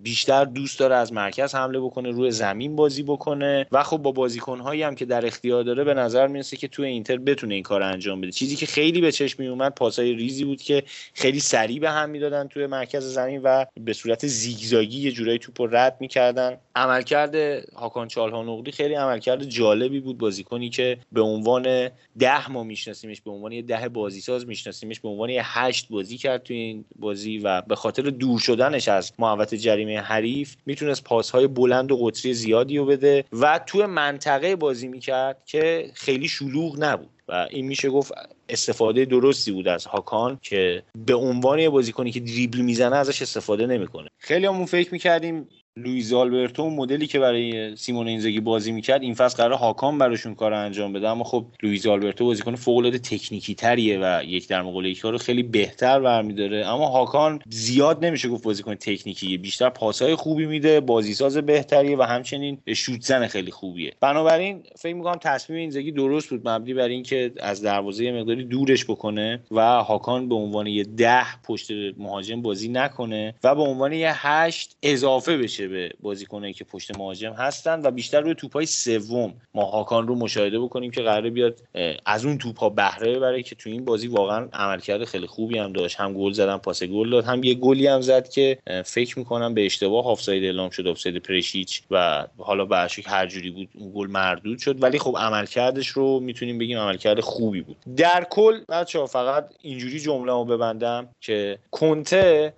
[0.02, 3.66] بیشتر دوست داره از مرکز حمله بکنه روی زمین بازی بکنه.
[3.72, 7.16] و خب با بازیکنهایی هم که در اختیار داره به نظر می‌رسه که توی اینتر
[7.16, 8.32] بتونه این کار انجام بده.
[8.32, 10.82] چیزی که خیلی به چشم می اومد پاسای ریزی بود که
[11.14, 15.68] خیلی سریع به هم می‌دادن توی مرکز زمین و به صورت زیگزاگی یه جورایی توپ
[15.72, 16.56] رد می‌کردن.
[16.74, 17.35] عملکرد
[17.74, 20.18] هاکان چالهانوغلی خیلی عملکرد جالبی بود.
[20.18, 25.30] بازیکنی که به عنوان ده ما میشناسیمش به عنوان یه ده بازیساز میشناسیمش به عنوان
[25.30, 30.01] یه هشت بازی کرد توی این بازی و به خاطر دور شدنش از محوطه جریمه
[30.01, 35.90] حریف می‌تونست پاسهای بلند و قطری زیادی رو بده و توی منطقه بازی می‌کرد که
[35.94, 37.09] خیلی شلوغ نبود.
[37.29, 38.12] و این میشه گفت
[38.48, 43.66] استفاده درستی بود از هاکان که به عنوان یه بازیکنی که دریبل می‌زنه ازش استفاده
[43.66, 44.09] نمی‌کنه.
[44.18, 49.37] خیلی همون فکر می‌کردیم لویز آلبرتو مدلی که برای سیمون اینزاگی بازی می‌کرد این فصل
[49.37, 51.08] قرار هاکان براشون کار انجام بده.
[51.08, 55.18] اما خب لویز آلبرتو بازیکن فوق العاده تکنیکی تریه و یک در مقابل یک رو
[55.18, 56.66] خیلی بهتر برمیداره.
[56.66, 62.58] اما هاکان زیاد نمیشه گفت بازیکن تکنیکی بیشتر پاسهای خوبی میده بازیساز بهتریه و همچنین
[62.74, 63.92] شوت زن خیلی خوبیه.
[64.00, 69.40] بنابراین فکر می‌کنم تصمیم اینزاگی درست بود مبنی بر اینکه از دروازه مقداری دورش بکنه
[69.50, 74.76] و هاکان به عنوان یه ده پشت مهاجم بازی نکنه و به عنوان یه هشت
[74.82, 75.62] اضافه بشه.
[75.68, 80.61] به بازیکنایی که پشت مهاجم هستن و بیشتر روی توپای سوم ما هاکان رو مشاهده
[80.61, 81.61] بکنیم که قراره بیاد
[82.07, 85.72] از اون توپ ها بهره ببره که تو این بازی واقعا عملکرد خیلی خوبی هم
[85.72, 86.01] داشت.
[86.01, 87.25] هم گل زدن پاس گل داد.
[87.25, 91.83] هم یه گلی هم زد که فکر می‌کنم به اشتباه آفساید اعلام شد آفساید پرشیچ
[91.90, 94.83] و حالا به هر جوری بود اون گل مردود شد.
[94.83, 97.77] ولی خب عملکردش رو می‌تونیم بگیم عملکرد خوبی بود.
[97.96, 102.55] در کل بچه‌ها فقط اینجوری جمله رو ببندم که کنته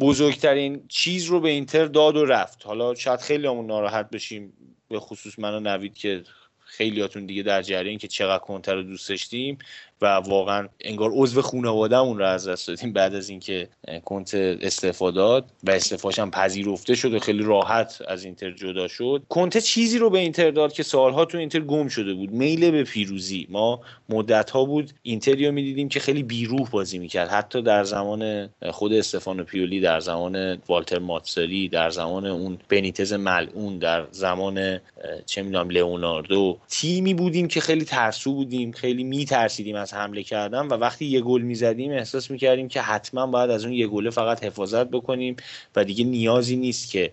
[0.00, 2.66] بزرگترین چیز رو به اینتر داد و رفت.
[2.66, 4.52] حالا شاید خیلی همون ناراحت بشیم
[4.88, 6.24] به خصوص من و نوید که
[6.58, 9.58] خیلیاتون دیگه در جریان که چقدر کنتر رو دوست داشتیم.
[10.02, 13.68] و واقعا انگار عضو خانوادهمون رو از دست دادیم بعد از اینکه
[14.04, 19.22] کنت استعفا داد و استعفاش هم پذیرفته شد و خیلی راحت از اینتر جدا شد.
[19.28, 22.30] کنت چیزی رو به اینتر داد که سالها تو اینتر گم شده بود.
[22.30, 23.46] میل به پیروزی.
[23.50, 27.28] ما مدت ها بود اینتریو می‌دیدیم که خیلی بیروح بازی می‌کرد.
[27.28, 33.78] حتی در زمان خود استفانو پیولی در زمان والتر ماتسری در زمان اون بنیتز ملعون
[33.78, 34.80] در زمان
[35.26, 36.58] چه می‌دونم لئوناردو.
[36.68, 41.92] تیمی بودیم که خیلی ترسو بودیم خیلی میترسیدیم حمله کردن و وقتی یه گل می‌زدیم
[41.92, 45.36] احساس می‌کردیم که حتما باید از اون یه گله فقط حفاظت بکنیم
[45.76, 47.12] و دیگه نیازی نیست که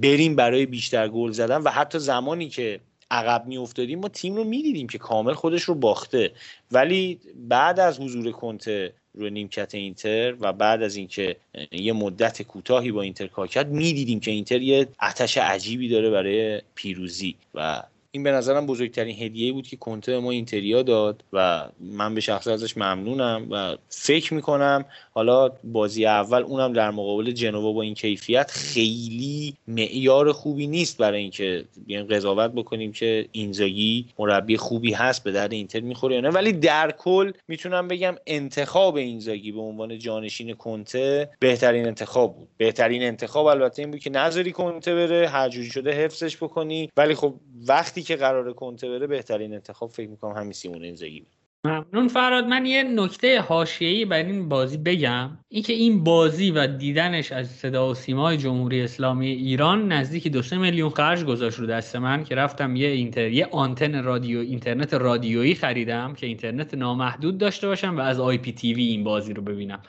[0.00, 1.62] بریم برای بیشتر گل زدن.
[1.62, 5.74] و حتی زمانی که عقب می افتادیم ما تیم رو می‌دیدیم که کامل خودش رو
[5.74, 6.32] باخته.
[6.72, 11.36] ولی بعد از حضور کنته روی نیمکت اینتر و بعد از اینکه
[11.72, 16.62] یه مدت کوتاهی با اینتر کار کرد می‌دیدیم که اینتر یه آتش عجیبی داره برای
[16.74, 22.14] پیروزی و این به نظرم بزرگترین هدیه بود که کنته ما اینتریا داد و من
[22.14, 27.82] به شخص ازش ممنونم و فکر می‌کنم حالا بازی اول اونم در مقابل جنوا با
[27.82, 34.92] این کیفیت خیلی معیار خوبی نیست برای اینکه بیایم قضاوت بکنیم که اینزاگی مربی خوبی
[34.92, 36.28] هست به درد اینتر می‌خوره یا نه.
[36.28, 42.48] ولی در کل می‌تونم بگم انتخاب اینزاگی به عنوان جانشین کنته بهترین انتخاب بود.
[42.56, 46.90] بهترین انتخاب البته این بود که نذاری کنته بره هر جوری شده حفظش بکنی.
[46.96, 47.34] ولی خب
[47.66, 51.26] وقتی که قرار کنته بره بهترین انتخاب فکر می‌کنم همین سیمون اینزاگی
[51.64, 52.44] ممنون فرهاد.
[52.44, 55.38] من یه نکته حاشیه‌ای بر این بازی بگم.
[55.48, 60.58] اینکه این بازی و دیدنش از صدا و سیمای جمهوری اسلامی ایران نزدیک دو سه
[60.58, 65.54] میلیون خرج گذاشت رو دست من که رفتم یه اینتر یه آنتن رادیو اینترنت رادیویی
[65.54, 69.82] خریدم که اینترنت نامحدود داشته باشم و از IPTV این بازی رو ببینم.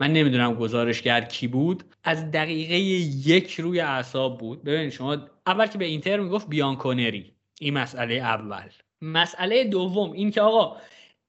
[0.00, 1.84] من نمی‌دونم گزارشگر کی بود.
[2.04, 2.74] از دقیقه
[3.28, 4.64] یک روی اعصاب بود.
[4.64, 7.33] ببین شما اول که به اینتر می‌گفت بیانکونری.
[7.60, 8.70] این مسئله اول.
[9.02, 10.80] مسئله دوم این که آقا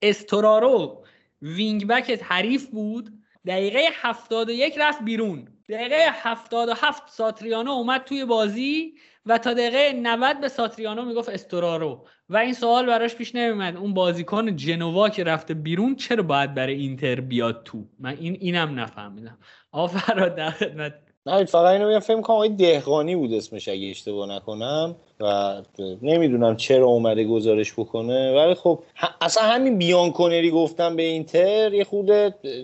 [0.02, 1.04] استورارو
[1.42, 3.10] wing back حریف بود.
[3.46, 5.48] دقیقه 71 رفت بیرون.
[5.68, 8.94] دقیقه 77 ساتریانو اومد توی بازی
[9.26, 13.94] و تا دقیقه 90 به ساتریانو می‌گفت استورارو و این سوال براش پیش نمیمد اون
[13.94, 19.38] بازیکن جنوا که رفته بیرون چرا باید برای اینتر بیاد تو؟ من این اینم نفهمیدم.
[19.72, 20.94] آفراد در خدمت
[21.26, 24.96] نه فقط اینو میگم فکر کنم آقای دهقانی بود اسمش اگه اشتباه نکنم.
[25.20, 25.54] و
[26.02, 28.36] نمی‌دونم چرا اومده گزارش بکنه.
[28.36, 28.78] ولی خب
[29.20, 32.10] اصلا همین بیان کنری گفتم به اینتر یه خود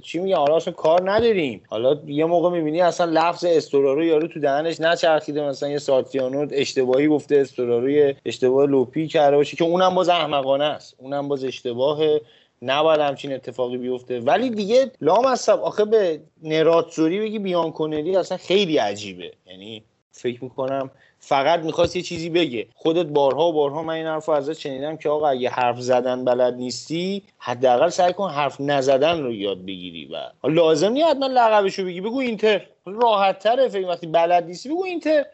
[0.01, 1.62] چی میگه حالا اصلا کار نداریم.
[1.68, 7.09] حالا یه موقع می‌بینی اصلا لفظ استورارو یارو تو دهنش نچرخیده مثلا یه ساتیانو اشتباهی
[7.09, 10.96] گفته استورارو اشتباه لوپی کرده باشه که اونم باز احمقانه است.
[10.98, 12.20] اونم باز اشتباهه.
[12.62, 14.20] نباید همچین اتفاقی بیفته.
[14.20, 19.33] ولی دیگه لام هستم آخه به نراتزوری بگی بیان کنری اصلا خیلی عجیبه.
[19.46, 22.66] یعنی فکر می‌کنم فقط می‌خواست یه چیزی بگه.
[22.75, 26.55] خودت بارها و بارها من این حرف ازت شنیدم که آقا اگه حرف زدن بلد
[26.55, 31.85] نیستی حداقل سعی کن حرف نزدن رو یاد بگیری و لازم نیست حتما لقبش رو
[31.85, 32.01] بگی.
[32.01, 32.66] بگو اینتر.
[32.87, 35.25] راحت تره فکر وقتی بلد نیستی بگو اینتر.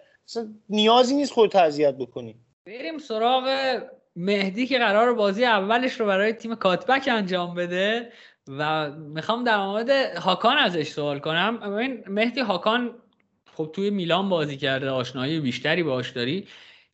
[0.69, 2.35] نیازی نیست خودت اذیت بکنی.
[2.67, 3.45] بریم سراغ
[4.19, 8.13] مهدی که قرار بازی اولش رو برای تیم کاتبک انجام بده
[8.49, 11.59] و می‌خوام در مورد هاکان ازش سوال کنم.
[12.09, 12.95] مهدی هاکان
[13.55, 16.47] خب توی میلان بازی کرده آشنایی بیشتری باش داری.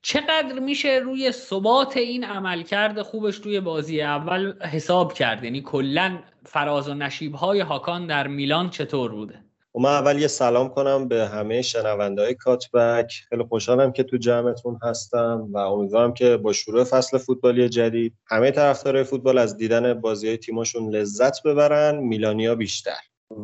[0.02, 6.88] چقدر میشه روی ثبات این عملکرد خوبش توی بازی اول حساب کرد؟ یعنی کلا فراز
[6.88, 9.43] و نشیب های هاکان در میلان چطور بوده؟
[9.74, 13.12] و من اول یه سلام کنم به همه شنونده های کاتبک.
[13.28, 18.50] خیلی خوشحالم که تو جمعتون هستم و امیدوارم که با شروع فصل فوتبالی جدید همه
[18.50, 23.00] طرفدارای فوتبال از دیدن بازی های تیمشون لذت ببرن میلانیا بیشتر.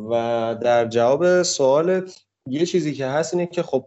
[0.09, 3.85] و در جواب سوالت یه چیزی که هست اینه که خب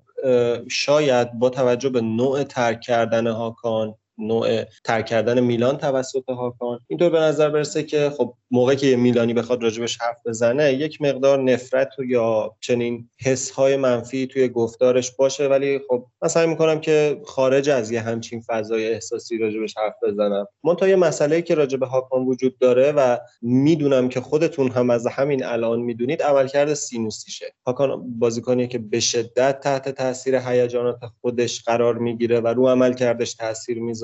[0.70, 6.78] شاید با توجه به نوع ترک کردن هاکان نوع ترک کردن میلان توسط هاکان.
[6.88, 11.42] اینطور به نظر برسه که خب موقعی که میلانی بخواد راجبش حرف بزنه یک مقدار
[11.42, 15.48] نفرت یا چنین حس های منفی توی گفتارش باشه.
[15.48, 20.46] ولی خب من سعی می‌کنم که خارج از یه همچین فضای احساسی راجبش حرف بزنم.
[20.64, 25.06] من تا یه مسئله که راجب هاکان وجود داره و می‌دونم که خودتون هم از
[25.06, 27.54] همین الان می‌دونید عملکرد سینوسیشه.
[27.66, 33.80] هاکان بازیکنیه که به شدت تحت تاثیر هیجانات خودش قرار می‌گیره و رو عملکردش تاثیر
[33.80, 34.03] می‌ذاره.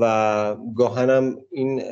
[0.00, 1.82] و گاهنم این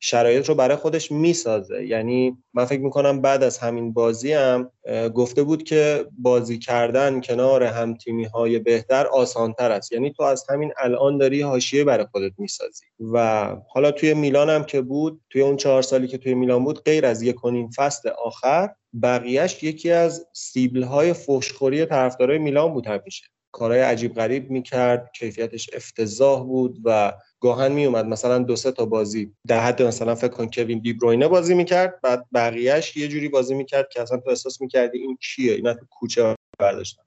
[0.00, 1.86] شرایط رو برای خودش می می‌سازه.
[1.86, 4.70] یعنی من فکر می‌کنم بعد از همین بازی هم
[5.14, 9.92] گفته بود که بازی کردن کنار هم تیمی های بهتر آسانتر است.
[9.92, 12.84] یعنی تو از همین الان داری حاشیه برای خودت می‌سازی.
[13.12, 16.84] و حالا توی میلان هم که بود توی اون چهار سالی که توی میلان بود
[16.84, 17.36] غیر از یک
[17.76, 18.68] فصل آخر
[19.02, 23.24] بقیهش یکی از سیبل های فوشخوری طرفدارای میلان بود همیشه.
[23.52, 28.86] کارهای عجیب غریب می‌کرد کیفیتش افتضاح بود و گاهن می اومد مثلا دو سه تا
[28.86, 33.54] بازی در حد مثلا فکر کن کوین دیبروینه بازی می‌کرد بعد بقیهش یه جوری بازی
[33.54, 37.02] می‌کرد که اصلا تو احساس می‌کردی این کیه اینا تو کوچه برداشتن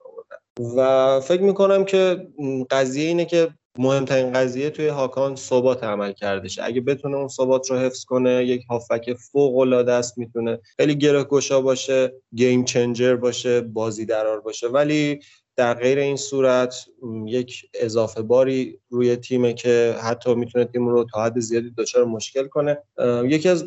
[0.77, 2.27] و فکر می‌کنم که
[2.71, 6.59] قضیه اینه که مهمترین قضیه توی هاکان ثبات عمل کردش.
[6.59, 11.23] اگه بتونه اون ثبات رو حفظ کنه یک هافک فوق العاده است می‌تونه خیلی گره
[11.63, 14.67] باشه گیم چنجر باشه بازی درار باشه.
[14.67, 15.19] ولی
[15.55, 16.85] در غیر این صورت
[17.25, 22.47] یک اضافه باری روی تیمه که حتی می‌تونه تیم رو تا حد زیادی دچار مشکل
[22.47, 22.77] کنه.
[23.23, 23.65] یکی از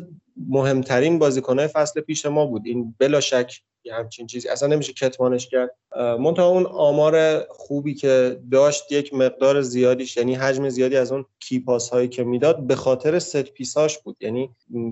[0.49, 2.61] مهمترین بازیکنهای فصل پیش ما بود.
[2.65, 4.49] این بلا شک یه همچین چیزی.
[4.49, 5.69] اصلا نمیشه کتمانش کرد.
[5.95, 11.89] منتها اون آمار خوبی که داشت یک مقدار زیادیش یعنی حجم زیادی از اون کیپاس
[11.89, 14.17] هایی که می‌داد به خاطر ست پیساش بود.
[14.19, 14.49] یعنی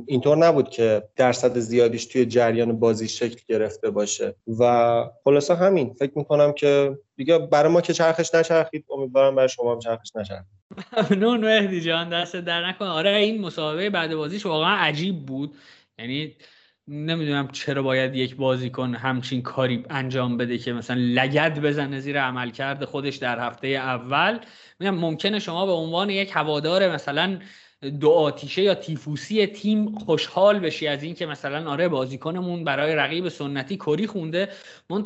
[0.07, 4.35] اینطور نبود که درصد زیادیش توی جریان بازی شکل گرفته باشه.
[4.59, 5.93] و خلاصه همین.
[5.93, 10.55] فکر می‌کنم که دیگه برای ما که چرخش نچرخید امیدوارم برای شما هم چرخش نچرخید.
[11.11, 12.85] ممنون مهدی جان دست در نکن.
[12.85, 15.55] آره این مسابقه بعد بازیش واقعا عجیب بود.
[15.99, 16.35] یعنی
[16.87, 22.85] نمی‌دونم چرا باید یک بازیکن همچین کاری انجام بده که مثلا لگد بزنه زیر عملکرد
[22.85, 24.39] خودش در هفته اول.
[24.79, 27.39] میگم ممکنه شما به عنوان یک هوادار مثلا
[27.99, 33.77] دو آتیشه یا تیفوسی تیم خوشحال بشی از اینکه مثلا آره بازیکنمون برای رقیب سنتی
[33.77, 34.49] کری خونده.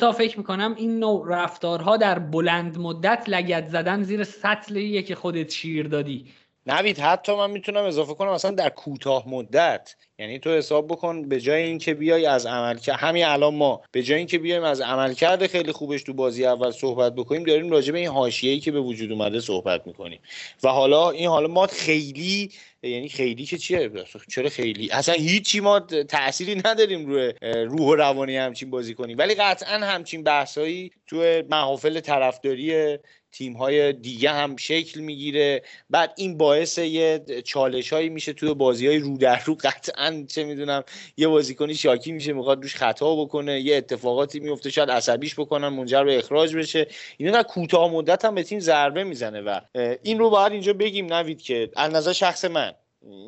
[0.00, 5.50] تا فکر می‌کنم این نوع رفتارها در بلند مدت لگد زدن زیر سطلیه که خودت
[5.50, 6.26] شیر دادی.
[6.66, 9.94] نوید حتی من می‌تونم اضافه کنم مثلا در کوتاه مدت.
[10.18, 14.18] یعنی تو حساب بکن به جای اینکه بیای از عمل همین الان ما به جای
[14.18, 18.08] اینکه بیایم از عملکرد خیلی خوبش تو بازی اول صحبت بکنیم داریم راجع به این
[18.08, 20.20] حاشیه‌ای که به وجود اومده صحبت می‌کنیم.
[20.62, 22.50] و حالا این حالا ما خیلی
[22.82, 23.90] یعنی خیلی که چیه؟
[24.28, 29.18] چرا خیلی؟ اصلا هیچی ما تأثیری نداریم روی روح و روانی همچین بازی کنیم.
[29.18, 32.98] ولی قطعا همچین بحثایی تو محافل طرفداری
[33.32, 35.62] تیم های دیگه هم شکل می‌گیره.
[35.90, 39.54] بعد این باعث یه چالش هایی میشه توی بازی های رو در رو.
[39.54, 40.84] قطعا چه می‌دونم
[41.16, 46.04] یه بازیکنی شاکی میشه می‌خواد روش خطا بکنه یه اتفاقاتی میفته شاید عصبیش بکنن منجر
[46.04, 46.86] به اخراج بشه.
[47.16, 49.60] اینا در کوتاه مدت هم به تیم ضربه می‌زنه و
[50.02, 52.72] این رو باید اینجا بگیم نوید که از نظر شخص من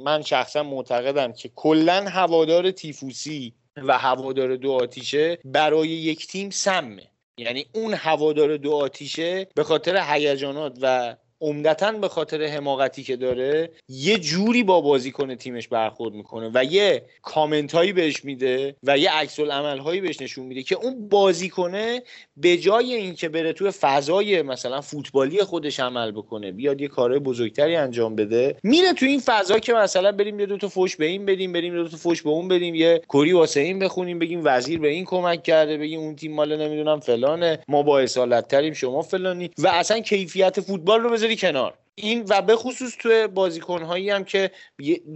[0.05, 7.12] من شخصا معتقدم که کلا هوادار تیفوسی و هوادار دو آتیشه برای یک تیم سمه.
[7.37, 13.71] یعنی اون هوادار دو آتیشه به خاطر هیجانات و عمدتا به خاطر حماقتی که داره
[13.89, 19.13] یه جوری با بازیکن تیمش برخورد می‌کنه و یه کامنت هایی بهش میده و یه
[19.13, 22.03] عکس عمل هایی بهش نشون میده که اون بازیکنه
[22.37, 27.77] به جای اینکه بره توی فضای مثلا فوتبالی خودش عمل بکنه بیاد یه کارهای بزرگتری
[27.77, 31.27] انجام بده میره تو این فضا که مثلا بریم یه دو تا فوش به این
[31.27, 34.79] بدیم بریم دو تا فوش به اون بدیم یه کری واسه این بخونیم بگیم وزیر
[34.79, 39.03] به این کمک کرده بگیم اون تیم مال نمی‌دونم فلانه ما با اصالت تریم شما
[39.03, 41.79] فلانی و اصلا کیفیت فوتبال رو کنار.
[41.95, 44.51] این و به خصوص توی بازیکن هایی هم که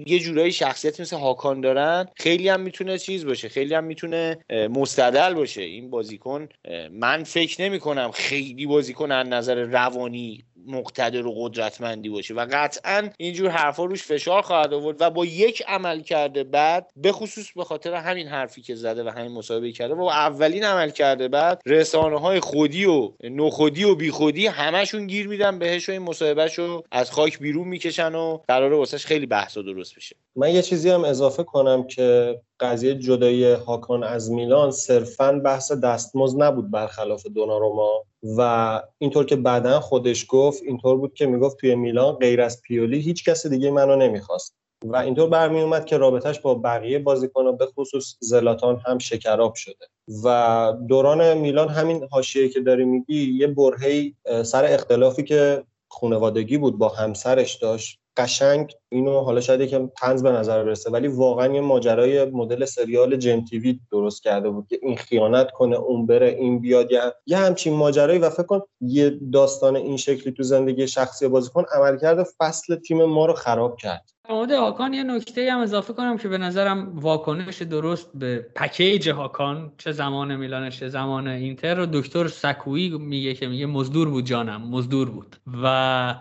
[0.06, 5.34] یه جورایی شخصیت مثل هاکان دارن خیلی هم می‌تونه چیز باشه خیلی هم می‌تونه مستدل
[5.34, 5.62] باشه.
[5.62, 6.48] این بازیکن
[6.90, 13.08] من فکر نمی کنم خیلی بازیکن از نظر روانی مقتدر و قدرتمندی باشه و قطعا
[13.18, 17.64] اینجور حرفا روش فشار خواهد آورد و با یک عمل کرده بعد به خصوص به
[17.64, 22.20] خاطر همین حرفی که زده و همین مسابقه کرده و اولین عمل کرده بعد رسانه
[22.20, 26.60] های خودی و نخودی و بیخودی همشون گیر میدن بهش و این مصاحبهش
[26.92, 30.16] از خاک بیرون می‌کشن و قراره واسش خیلی بحث درست بشه.
[30.36, 36.42] من یه چیزی هم اضافه کنم که قضیه جدایی هاکان از میلان صرفا بحث دستمزد
[36.42, 38.04] نبود برخلاف دوناروما
[38.36, 42.98] و اینطور که بعدا خودش گفت اینطور بود که می‌گفت توی میلان غیر از پیولی
[42.98, 44.56] هیچ کس دیگه منو نمی‌خواست.
[44.84, 49.86] و اینطور برمی اومد که رابطهش با بقیه بازیکنان به خصوص زلاتان هم شکراب شده.
[50.24, 56.78] و دوران میلان همین حاشیه که داری میگی یه برهی سر اختلافی که خانوادگی بود
[56.78, 57.98] با همسرش داشت.
[58.16, 63.16] قشنگ اینو حالا شاید یکم تنز به نظر برسه ولی واقعا یه ماجرای مدل سریال
[63.16, 66.92] جیم تیوی درست کرده بود که این خیانت کنه اون بره این بیاد.
[66.92, 71.64] یه, یه همچین ماجرایی و فکر کن یه داستان این شکلی تو زندگی شخصی بازیکن
[71.74, 74.10] عملکرد فصل تیم ما رو خراب کرد.
[74.30, 79.72] مورد هاکان یه نکته هم اضافه کنم که به نظرم واکنش درست به پکیج هاکان
[79.78, 84.62] چه زمان میلانش چه زمان اینتر رو دکتر سکویی میگه که میگه مزدور بود جانم
[84.62, 85.36] مزدور بود.
[85.62, 86.14] و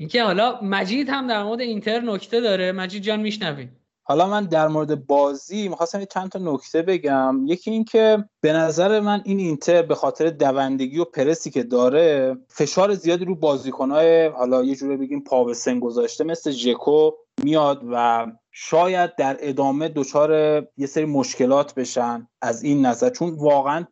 [0.00, 2.72] اینکه حالا مجید هم در مورد اینتر نکته داره.
[2.72, 7.40] مجید جان میشنویم حالا من در مورد بازی می‌خواستم چند تا نکته بگم.
[7.46, 12.94] یکی اینکه به نظر من این اینتر به خاطر دوندگی و پرسی که داره فشار
[12.94, 17.10] زیادی رو بازیکنهای حالا یه جوری بگیم پا به سن گذاشته مثل ژکو
[17.42, 20.32] میاد و شاید در ادامه دچار
[20.76, 23.10] یه سری مشکلات بشن از این نظر.
[23.10, 23.84] چون واقعا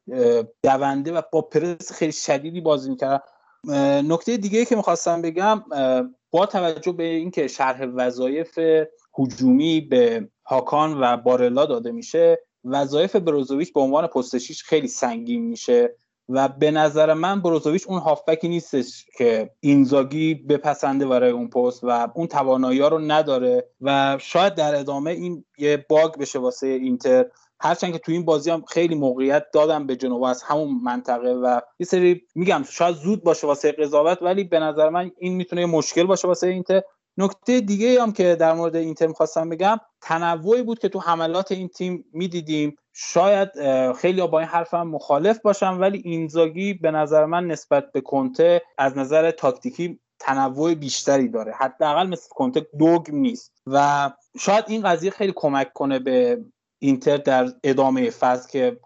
[0.63, 3.19] دونده و با پرس خیلی شدیدی بازی می‌کردن
[4.05, 5.65] نکته دیگه که می‌خواستم بگم
[6.31, 8.59] با توجه به اینکه شرح وظایف
[9.19, 15.95] هجومی به هاکان و بارلا داده میشه وظایف بروزوویچ به عنوان پستشیش خیلی سنگین میشه
[16.29, 22.09] و به نظر من بروزوویچ اون هافبکی نیستش که اینزاگی بپسنده برای اون پست و
[22.15, 27.27] اون توانایی رو نداره و شاید در ادامه این یه باگ بشه واسه اینتر.
[27.61, 31.61] هرچند که تو این بازی هم خیلی موقعیت دادم به جنوا از همون منطقه و
[31.79, 36.07] یه سری میگم شاید زود باشه واسه قضاوت ولی به نظر من این می‌تونه مشکل
[36.07, 36.83] باشه واسه اینتر.
[37.17, 41.69] نکته دیگه هم که در مورد اینتر می‌خواستم بگم تنوعی بود که تو حملات این
[41.69, 42.77] تیم می‌دیدیم.
[42.93, 43.49] شاید
[43.93, 48.99] خیلی با این حرفم مخالف باشم ولی اینزاگی به نظر من نسبت به کنته از
[48.99, 51.53] نظر تاکتیکی تنوع بیشتری داره.
[51.53, 53.53] حداقل مثل کنته دوگ نیست.
[53.67, 56.45] و شاید این قضیه خیلی کمک کنه به
[56.79, 58.79] اینتر در ادامه فصل که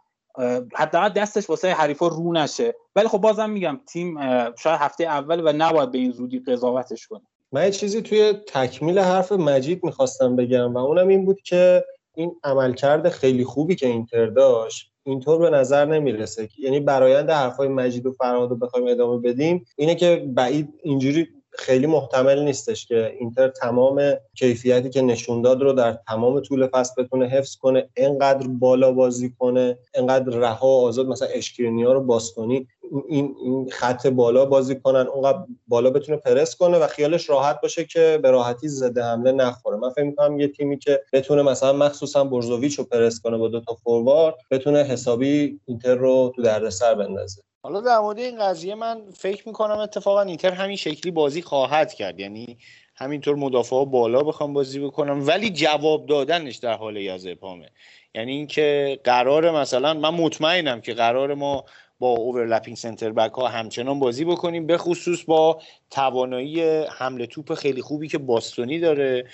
[0.74, 2.74] حداقل دستش واسه حریفا رو نشه.
[2.96, 4.18] ولی خب بازم میگم تیم
[4.56, 7.20] شاید هفته اول و نباید به این زودی قضاوتش کنه.
[7.52, 11.84] من یه چیزی توی تکمیل حرف مجید می‌خواستم بگم و اونم این بود که
[12.14, 16.48] این عملکرد خیلی خوبی که اینتر داشت اینطور به نظر نمی‌رسه.
[16.58, 21.28] یعنی برایند حرفای مجید و فرهاد رو بخوایم ادامه بدیم اینه که بعید اینجوری
[21.58, 27.02] خیلی محتمل نیستش که اینتر تمام کیفیتی که نشون داد رو در تمام طول فصل
[27.02, 32.68] بتونه حفظ کنه انقدر بالا بازی کنه انقدر رها آزاد مثلا اشکرینیا رو باستونی
[33.08, 35.38] این, این خط بالا بازی کنن اونقدر
[35.68, 39.76] بالا بتونه پرس کنه و خیالش راحت باشه که به راحتی زده حمله نخوره.
[39.76, 43.60] من فکر می‌کنم یه تیمی که بتونه مثلا مخصوصا برزوویچ رو پرس کنه با دو
[43.60, 47.42] تا فوروارد بتونه حسابی اینتر رو تو دردسر بندازه.
[47.64, 52.20] حالا در مورد این قضیه من فکر می‌کنم اتفاقا اینتر همین شکلی بازی خواهد کرد.
[52.20, 52.58] یعنی
[52.96, 57.70] همینطور مدافع ها بالا بخوام بازی بکنم ولی جواب دادنش در حال از ابهامه.
[58.14, 61.64] یعنی اینکه قرار مثلا من مطمئنم که قرار ما
[62.02, 67.82] با اوورلپینگ سنتر بک ها همچنان بازی بکنیم به خصوص با توانایی حمله توپ خیلی
[67.82, 69.26] خوبی که باستونی داره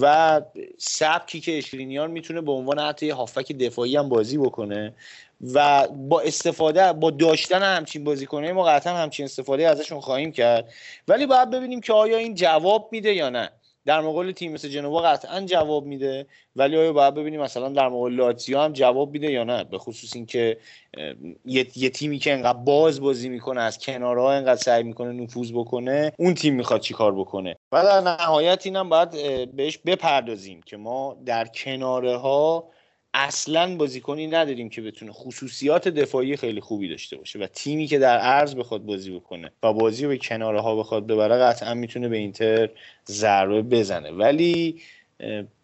[0.00, 0.40] و
[0.78, 4.94] سبکی که اشرینیان می‌تونه به عنوان حتی هافک دفاعی هم بازی بکنه
[5.54, 10.72] و با استفاده با داشتن همچین بازیکنه ما قطعا همچین استفاده ازشون خواهیم کرد.
[11.08, 13.50] ولی باید ببینیم که آیا این جواب میده یا نه.
[13.86, 16.26] در مقابل تیم مثل جنوا قطعا جواب میده.
[16.56, 20.16] ولی آیا باید ببینیم مثلا در مقابل لاتزیو هم جواب میده یا نه؟ به خصوص
[20.16, 20.58] اینکه
[21.44, 26.34] یه،, تیمی که انقدر باز بازی می‌کنه از کنارها انقدر سعی می‌کنه نفوذ بکنه اون
[26.34, 29.10] تیم می‌خواد چیکار بکنه؟ و در نهایت اینم باید
[29.56, 32.70] بهش بپردازیم که ما در کناره ها
[33.18, 38.18] اصلا بازیکنی نداریم که بتونه خصوصیات دفاعی خیلی خوبی داشته باشه و تیمی که در
[38.18, 42.16] عرض بخواد بازی بکنه و بازی رو به کناره ها بخواد ببره قطعا می‌تونه به
[42.16, 42.68] اینتر
[43.08, 44.10] ضربه بزنه.
[44.10, 44.80] ولی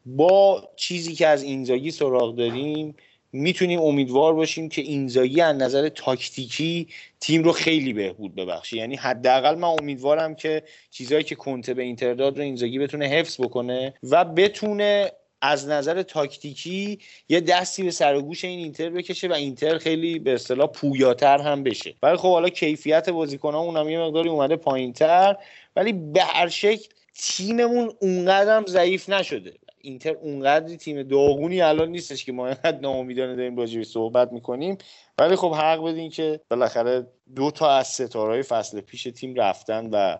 [0.06, 2.94] با چیزی که از اینزاگی سراغ داریم
[3.32, 6.88] می‌تونیم امیدوار باشیم که اینزاگی از نظر تاکتیکی
[7.20, 8.76] تیم رو خیلی بهبود ببخشه.
[8.76, 13.40] یعنی حداقل من امیدوارم که چیزهایی که کنته به اینتر داد رو اینزاگی بتونه حفظ
[13.40, 19.28] بکنه و بتونه از نظر تاکتیکی یه دستی به سر و گوش این اینتر بکشه
[19.28, 21.94] و اینتر خیلی به اصطلاح پویاتر هم بشه.
[22.02, 25.36] ولی خب حالا کیفیت بازیکن‌ها اونم یه مقداری اومده پایینتر
[25.76, 29.52] ولی به هر شکل تیممون اونقدر هم ضعیف نشده.
[29.80, 34.78] اینتر اونقدر تیم داغونی الان نیستش که ما اینقدر ناامیدانه داریم راجعش صحبت می‌کنیم.
[35.18, 40.18] ولی خب حق بدین که بالاخره دو تا از ستارهای فصل پیش تیم رفتن و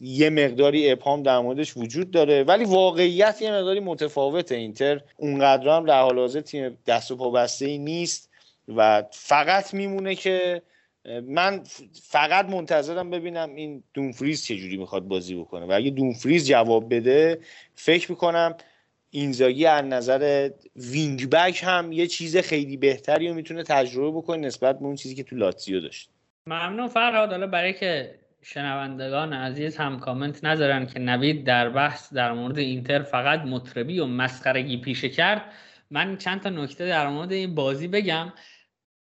[0.00, 4.54] یه مقداری ابهام در موردش وجود داره ولی واقعیت یه مقداری متفاوته.
[4.54, 8.30] اینتر اونقدر هم در حال حاضر تیم دست و پا بسته ای نیست
[8.68, 10.62] و فقط میمونه که
[11.26, 11.62] من
[12.02, 15.66] فقط منتظرم ببینم این دونفریز چجوری می‌خواد بازی بکنه.
[15.66, 17.38] و اگه دونفریز جواب بده
[17.74, 18.54] فکر می‌کنم
[19.10, 24.78] اینزاگی از نظر wing back هم یه چیز خیلی بهتری رو می‌تونه تجربه بکنه نسبت
[24.78, 26.10] به اون چیزی که تو لاتزیو داشت.
[26.46, 27.30] ممنون فرهاد.
[27.30, 33.02] حالا برای که شنوندگان عزیز هم کامنت نذارن که نوید در بحث در مورد اینتر
[33.02, 35.42] فقط مطربی و مسخرگی پیشه کرد.
[35.90, 38.32] من چند تا نکته در مورد این بازی بگم.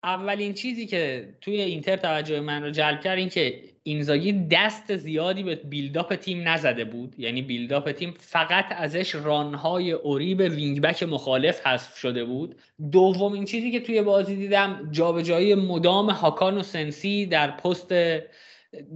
[0.05, 5.43] اولین چیزی که توی اینتر توجه من رو جلب کرد این که اینزاگی دست زیادی
[5.43, 7.15] به build-up تیم نزده بود.
[7.19, 12.57] یعنی build-up تیم فقط ازش run های اریب wing back مخالف حذف شده بود.
[12.93, 17.93] دومین چیزی که توی بازی دیدم جابجایی مدام هاکان و سنسی در پست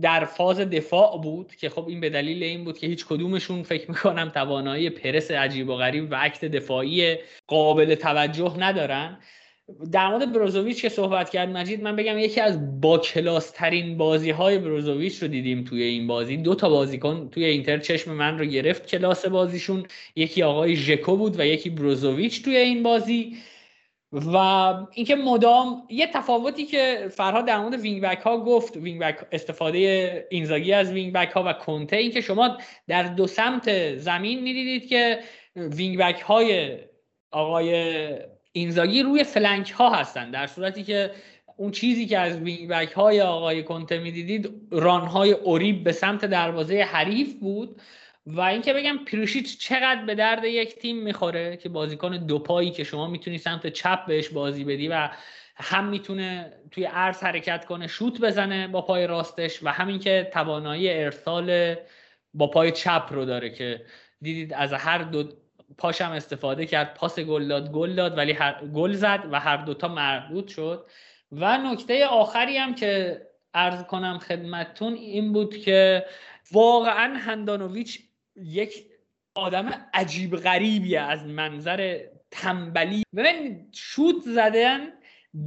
[0.03, 3.91] در فاز دفاع بود که خب این به دلیل این بود که هیچ کدومشون فکر
[3.91, 7.17] می‌کنم توانایی پرس عجیب و غریب و act دفاعی
[7.47, 9.19] قابل توجه ندارن.
[9.93, 14.31] در مورد بروزوویچ که صحبت کرد مجید من بگم یکی از با کلاس ترین بازی
[14.31, 16.37] های بروزوویچ رو دیدیم توی این بازی.
[16.37, 19.87] دو تا بازیکن توی اینتر چشم من رو گرفت کلاس بازیشون.
[20.17, 23.37] یکی آقای ژکو بود و یکی بروزوویچ توی این بازی.
[24.13, 24.37] و
[24.93, 30.27] اینکه مدام یه تفاوتی که فرهاد در مورد wing back ها گفت wing back استفاده
[30.31, 32.59] اینزاگی از wing back ها و کنته اینکه شما
[32.89, 35.19] در دو سمت زمین می‌دیدید که
[35.57, 36.79] wing back های
[37.31, 38.09] آقای
[38.53, 40.31] اینزاگی روی flank ها هستن.
[40.31, 41.11] در صورتی که
[41.57, 46.25] اون چیزی که از wing back های آقای کنته می‌دیدید run های اریب به سمت
[46.25, 47.81] دروازه حریف بود.
[48.27, 52.85] و اینکه بگم پریشیچ چقدر به درد یک تیم می‌خوره که بازیکن دو پایی که
[52.85, 55.09] شما می‌تونی سمت چپ بهش بازی بدی و
[55.57, 60.91] هم می‌تونه توی عرض حرکت کنه شوت بزنه با پای راستش و همین که توانایی
[60.91, 61.75] ارسال
[62.35, 63.85] با پای چپ رو داره که
[64.21, 65.29] دیدید از هر دو
[65.79, 68.39] پاشم استفاده کرد پاس گل داد گل داد ولی
[68.75, 70.87] گل زد و هر دوتا مردود شد.
[71.33, 73.21] و نکته آخری هم که
[73.55, 76.07] ارز کنم خدمتتون این بود که
[76.53, 78.01] واقعا هندانویچ
[78.37, 78.87] یک
[79.35, 81.99] آدم عجیب غریبی از منظر
[82.31, 83.03] تنبلی.
[83.17, 84.81] ببین شوت زدن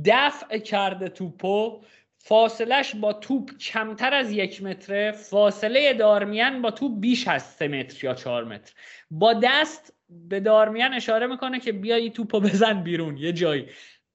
[0.06, 1.84] دفع کرده توپو
[2.18, 8.06] فاصلش با توپ کمتر از یک متره فاصله دارمیان با توپ بیش از سه متر
[8.06, 8.74] یا چهار متر.
[9.12, 13.68] با دست به دارمیان اشاره می‌کنه که بیا این توپو بزن بیرون یه جایی.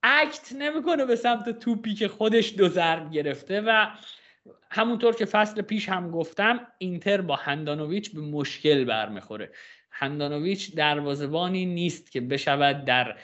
[0.03, 3.87] اکت نمی‌کنه به سمت توپی که خودش دو ضرب گرفته و
[4.71, 9.51] همونطور که فصل پیش هم گفتم اینتر با هندانویچ به مشکل برمیخوره.
[9.91, 13.17] هندانویچ دروازبانی نیست که بشود در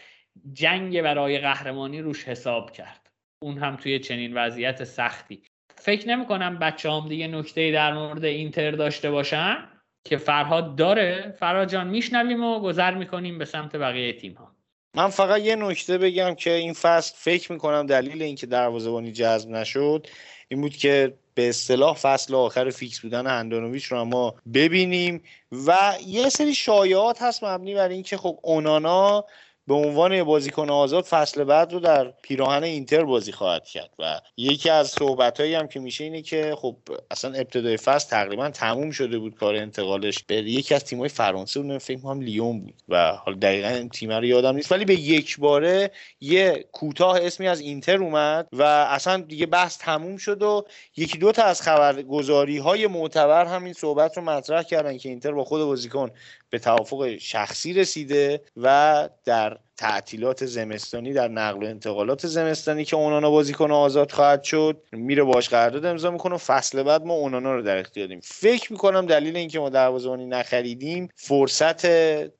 [0.52, 3.10] جنگ برای قهرمانی روش حساب کرد.
[3.42, 5.42] اون هم توی چنین وضعیت سختی.
[5.76, 9.68] فکر نمی کنم بچه هم دیگه نکته در مورد اینتر داشته باشن
[10.04, 11.34] که فرهاد داره.
[11.38, 14.56] فرهاد جان میشنویم و گذر می‌کنیم به سمت بقیه تیم ها
[14.96, 20.06] من فقط یه نکته بگم که این فصل فکر می‌کنم دلیل اینکه دروازه‌بانی جذب نشد
[20.48, 25.22] این بود که به اصطلاح فصل آخر فیکس بودن هندانویچ رو ما ببینیم.
[25.66, 29.24] و یه سری شایعات هست مبنی بر اینکه خب اونانا
[29.66, 33.90] به عنوان بازیکن آزاد فصل بعد رو در پیراهن اینتر بازی خواهد کرد.
[33.98, 36.76] و یکی از صحبتهایی هم که میشه اینه که خب
[37.10, 40.24] اصلا ابتدای فصل تقریبا تموم شده بود کار انتقالش.
[40.26, 42.82] به یکی از تیم‌های فرانسه بود فکر کنم لیون بود.
[42.88, 44.72] و حالا دقیقا تیم رو یادم نیست.
[44.72, 45.90] ولی به یک باره
[46.20, 50.64] یه کوتاه اسمی از اینتر اومد و اصلا دیگه بحث تموم شد و
[50.96, 55.44] یکی دو تا از خبرگزاری های معتبر همین صحبت رو مطرح کردن که اینتر با
[55.44, 56.10] خود بازیکن
[56.50, 63.30] به توافق شخصی رسیده و در تعطیلات زمستانی در نقل و انتقالات زمستانی که اونانا
[63.30, 67.78] بازیکن آزاد خواهد شد میره باش قرارداد امضا می‌کنه فصل بعد ما اونانا رو در
[67.78, 68.20] اختیار داریم.
[68.24, 71.86] فکر می‌کنم دلیل اینکه ما دروازه‌بانی نخریدیم فرصت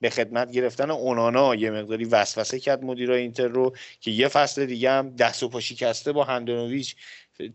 [0.01, 4.91] به خدمت گرفتن اونانا یه مقداری وسوسه کرد مدیرای اینتر رو که یه فصل دیگه
[4.91, 6.97] هم دست و پا شکسته با هندانویچ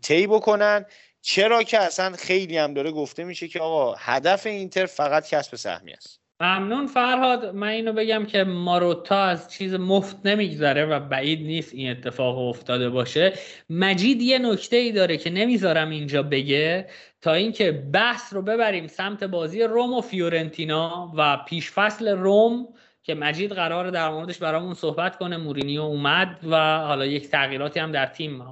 [0.02, 0.84] طی بکنن.
[1.22, 5.92] چرا که اصلا خیلی هم داره گفته میشه که آقا هدف اینتر فقط کسب سهمی
[5.92, 6.21] است.
[6.42, 7.54] ممنون فرهاد.
[7.54, 12.90] من اینو بگم که ماروتا از چیز مفت نمیگذره و بعید نیست این اتفاق افتاده
[12.90, 13.32] باشه.
[13.70, 16.88] مجید یه نکته ای داره که نمی‌ذارم اینجا بگه
[17.20, 22.68] تا اینکه بحث رو ببریم سمت بازی روم و فیورنتینا و پیش فصل روم
[23.02, 25.36] که مجید قرار در موردش برامون صحبت کنه.
[25.36, 28.42] مورینیو اومد و حالا یک تغییراتی هم در تیم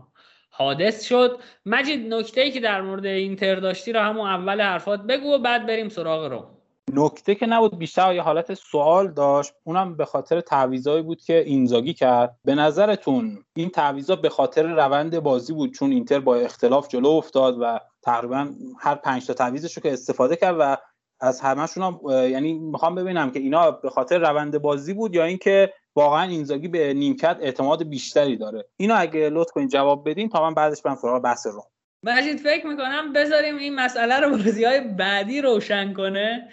[0.50, 1.38] حادث شد.
[1.66, 5.66] مجید نکته ای که در مورد اینتر داشتی رو همون اول حرفات بگو و بعد
[5.66, 6.59] بریم سراغ روم.
[6.94, 11.94] نکته که نبود بیشتر یه حالت سوال داشت اونم به خاطر تعویضایی بود که اینزاگی
[11.94, 12.36] کرد.
[12.44, 17.56] به نظرتون این تعویضا به خاطر روند بازی بود چون اینتر با اختلاف جلو افتاد
[17.60, 20.76] و تقریبا هر پنج تا تعویزش رو که استفاده کرد و
[21.20, 25.72] از همشون هم یعنی می‌خوام ببینم که اینا به خاطر روند بازی بود یا اینکه
[25.96, 28.64] واقعا اینزاگی به نیمکت اعتماد بیشتری داره.
[28.76, 31.62] اینو اگه لطف کنین جواب بدین تا من بعدش برم سراغ بحث رو.
[32.02, 36.48] مجید فکر می‌کنم بذاریم این مسئله رو بازی های بعدی روشن کنه.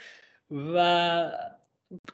[0.52, 1.32] و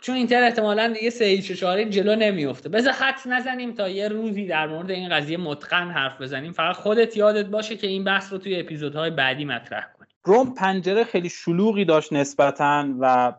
[0.01, 1.51] چون اینتر احتمالا دیگه سه هیچ
[1.89, 6.51] جلو نمیفته بذار حد نزنیم تا یه روزی در مورد این قضیه متقن حرف بزنیم.
[6.51, 10.09] فقط خودت یادت باشه که این بحث رو توی اپیزودهای بعدی مطرح کنیم.
[10.23, 13.33] روم پنجره خیلی شلوغی داشت نسبتا و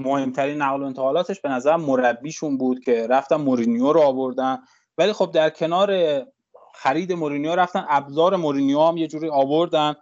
[0.00, 4.58] مهمترین نقل و انتقالاتش به نظر مربیشون بود که رفتن مورینیو رو آوردن.
[4.98, 6.20] ولی خب در کنار
[6.74, 9.94] خرید مورینیو رفتن ابزار مورینیو هم یه جوری آوردن.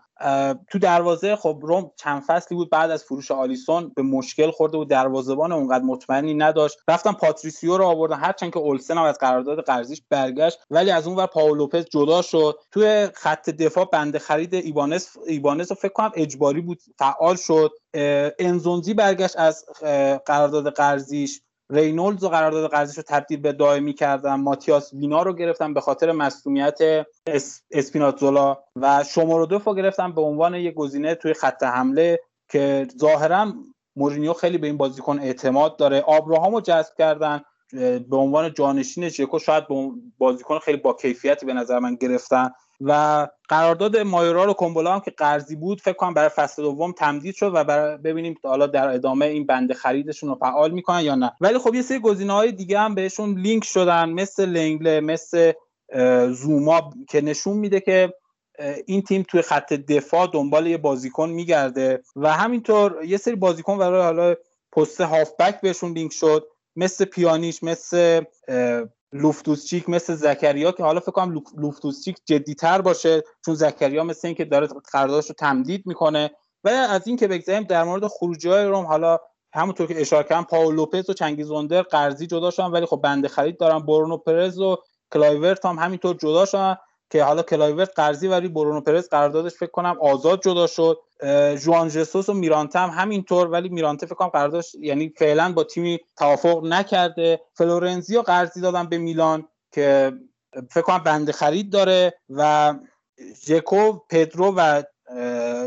[0.71, 4.89] تو دروازه خب روم چند فصلی بود بعد از فروش آلیسون به مشکل خورده بود
[4.89, 6.79] دروازه‌بان اونقدر مطمئنی نداشت.
[6.89, 11.17] رفتن پاتریسیو رو آوردن هرچند که اولسن هم از قرارداد قرضیش برگشت ولی از اون
[11.17, 12.59] ور پاولو لوپز جدا شد.
[12.73, 17.71] توی خط دفاع بند خرید ایبانس ایبانس رو فکر کنم اجباری بود فعال شد.
[18.39, 19.65] انزونزی برگشت از
[20.27, 21.41] قرارداد قرضیش.
[21.71, 26.13] رینولدز و قرارداد قرضیش رو تبدیل به دائمی کردن ماتیاس وینا رو گرفتن به خاطر
[26.13, 26.79] مصدومیت
[27.71, 33.53] اسپیناتزولا و شومورودوف رو گرفتن به عنوان یک گزینه توی خط حمله که ظاهرا
[33.97, 36.01] مورینیو خیلی به این بازیکن اعتماد داره.
[36.01, 37.41] آبراهام رو جذب کردن
[38.11, 39.65] به عنوان جانشین ژکو شاید
[40.19, 42.51] بازیکن خیلی با کیفیتی به نظر من گرفتن.
[42.81, 47.35] و قرارداد مایورا رو کومبولا هم که قرضی بود فکر کنم برای فصل دوم تمدید
[47.35, 51.33] شد و برای ببینیم حالا در ادامه این بند خریدشون رو فعال می‌کنن یا نه.
[51.41, 55.53] ولی خب یه سری گزینه های دیگه هم بهشون لینک شدن مثل لنگله مثل
[56.31, 58.15] زوما که نشون میده که
[58.87, 64.03] این تیم توی خط دفاع دنبال یه بازیکن میگرده و همینطور یه سری بازیکن برای
[64.03, 64.35] حالا
[64.73, 68.25] پست هافبک بهشون لینک شد مثل پیانیش مثل
[69.13, 74.67] لوفتوسچیک مثل زکریا که حالا فکر کنم لوفتوسچیک جدیتر باشه چون زکریا مثل اینکه داره
[74.93, 76.31] قراردادش رو تمدید می‌کنه.
[76.65, 79.19] و از این که بگذاریم در مورد خروجی روم حالا
[79.55, 83.59] همونطور که اشاره کردم پاول لوپز و چنگیزوندر قرضی جدا شدن ولی خب بنده خرید
[83.59, 84.77] دارن برونو پرز و
[85.13, 86.77] کلایورت هم همینطور جدا شدن.
[87.11, 90.99] که حالا کلایورت قرضی ولی برونو پرز قراردادش فکر کنم آزاد جدا شد.
[91.65, 95.99] جوان جسوس و میرانته هم همینطور ولی میرانته فکر کنم قراردادش یعنی فعلا با تیمی
[96.17, 97.41] توافق نکرده.
[97.55, 100.13] فلورنزیو قرضی دادن به میلان که
[100.71, 102.75] فکر کنم بند خرید داره و
[103.47, 104.83] ژکو پدرو و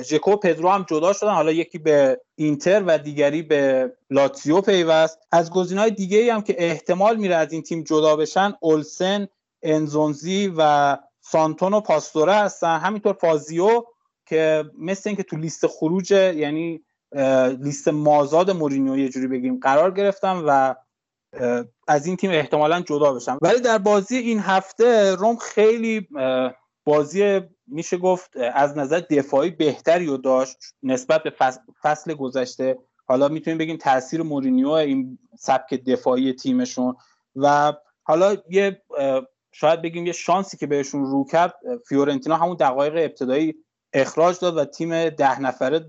[0.03, 1.33] ژکو پدرو هم جدا شدن.
[1.33, 5.19] حالا یکی به اینتر و دیگری به لاتزیو پیوست.
[5.31, 9.27] از گزینه‌های دیگه هم که احتمال میره از این تیم جدا بشن اولسن
[9.63, 12.79] انزونزی و سانتون و پاستوره هستن.
[12.79, 13.83] همینطور فازیو
[14.25, 16.81] که مثل اینکه تو لیست خروج یعنی
[17.59, 20.75] لیست مازاد مورینیو یه جوری بگیم قرار گرفتم و
[21.87, 26.07] از این تیم احتمالا جدا بشم ولی در بازی این هفته روم خیلی
[26.85, 31.33] بازی میشه گفت از نظر دفاعی بهتری رو داشت نسبت به
[31.83, 32.77] فصل گذشته.
[33.05, 36.95] حالا می‌تونیم بگیم تاثیر مورینیو این سبک دفاعی تیمشون
[37.35, 38.81] و حالا یه
[39.51, 41.53] شاید بگیم یه شانسی که بهشون رو کرد
[41.87, 43.55] فیورنتینا همون دقایق ابتدایی
[43.93, 45.85] اخراج داد و تیم ده نفره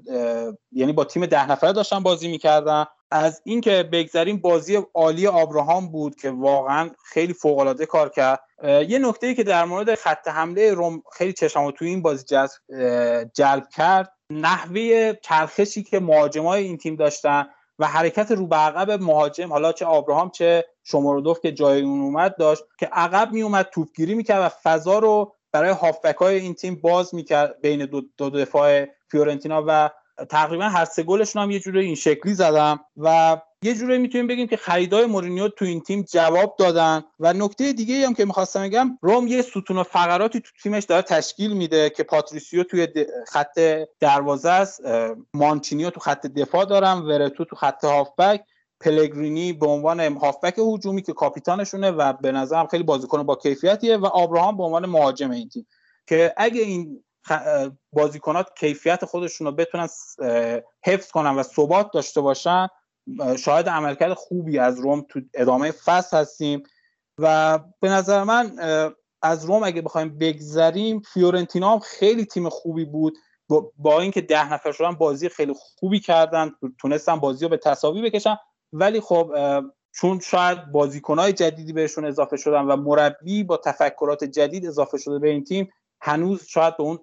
[0.72, 2.84] یعنی با تیم ده نفره داشتن بازی می‌کردن.
[3.10, 8.40] از اینکه بگذریم بازی عالی آبراهام بود که واقعا خیلی فوق العاده کار کرد.
[8.64, 12.24] یه نکته که در مورد خط حمله روم خیلی چشمو توی این بازی
[13.34, 17.46] جلب کرد نحوه چرخشی که مهاجمای این تیم داشتن
[17.82, 22.36] و حرکت رو به عقب مهاجم حالا چه آبراهام چه شومورودوف که جای اون اومد
[22.36, 26.80] داشت که عقب می اومد توپگیری می‌کرد و فضا رو برای هافبک های این تیم
[26.80, 29.90] باز می‌کرد بین دو, دو دفاع فیورنتینا و
[30.30, 34.46] تقریبا هر سه گلشون هم یه جوری این شکلی زدن و یه جوری می‌تونیم بگیم
[34.46, 37.04] که خریدای مورینیو تو این تیم جواب دادن.
[37.20, 41.52] و نکته دیگه هم که می‌خواستم بگم روم یه ستون فقراتی تو تیمش داره تشکیل
[41.52, 42.88] میده که پاتریسیو توی
[43.28, 43.60] خط
[44.00, 44.80] دروازه است.
[45.34, 48.44] مانچینیو تو خط دفاع دارم ورتو تو خط هافبک
[48.80, 54.06] پلگرینی به عنوان هافبک هجومی که کاپیتانشونه و به نظرم خیلی بازیکن با کیفیتیه و
[54.06, 55.66] آبراهام به عنوان مهاجم این تیم.
[56.06, 57.04] که اگه این
[57.92, 59.88] بازیکنات کیفیت خودشون رو بتونن
[60.84, 62.68] حفظ کنن و ثبات داشته باشن
[63.38, 66.62] شاید عملکرد خوبی از روم تو ادامه فصل هستیم
[67.18, 68.58] و به نظر من
[69.22, 73.18] از روم اگه بخوایم بگذریم فیورنتینا هم خیلی تیم خوبی بود.
[73.76, 78.36] با اینکه ده نفر شدن بازی خیلی خوبی کردن تونستن بازی رو به تصاوی بکشن.
[78.72, 79.32] ولی خب
[79.94, 85.28] چون شاید بازیکنهای جدیدی بهشون اضافه شدن و مربی با تفکرات جدید اضافه شده به
[85.28, 86.98] این تیم هنوز شاید به اون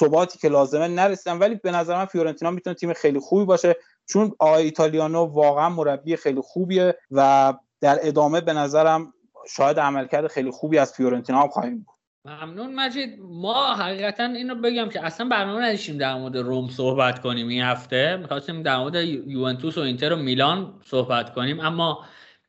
[0.00, 1.38] ثباتی که لازمه نرسیدن.
[1.38, 3.76] ولی به نظر من فیورنتینا می‌تونه تیم خیلی خوبی باشه.
[4.06, 9.12] چون آقای ایتالیانو واقعا مربی خیلی خوبیه و در ادامه به نظرم
[9.48, 11.96] شاید عملکرد خیلی خوبی از فیورنتینا هم خواهیم بود.
[12.24, 13.18] ممنون مجید.
[13.20, 18.16] ما حقیقتا اینو بگم که اصلا برنامه نداشتیم در مورد روم صحبت کنیم این هفته.
[18.16, 21.60] می‌خواستیم در مورد یوونتوس و اینتر و میلان صحبت کنیم.
[21.60, 22.04] اما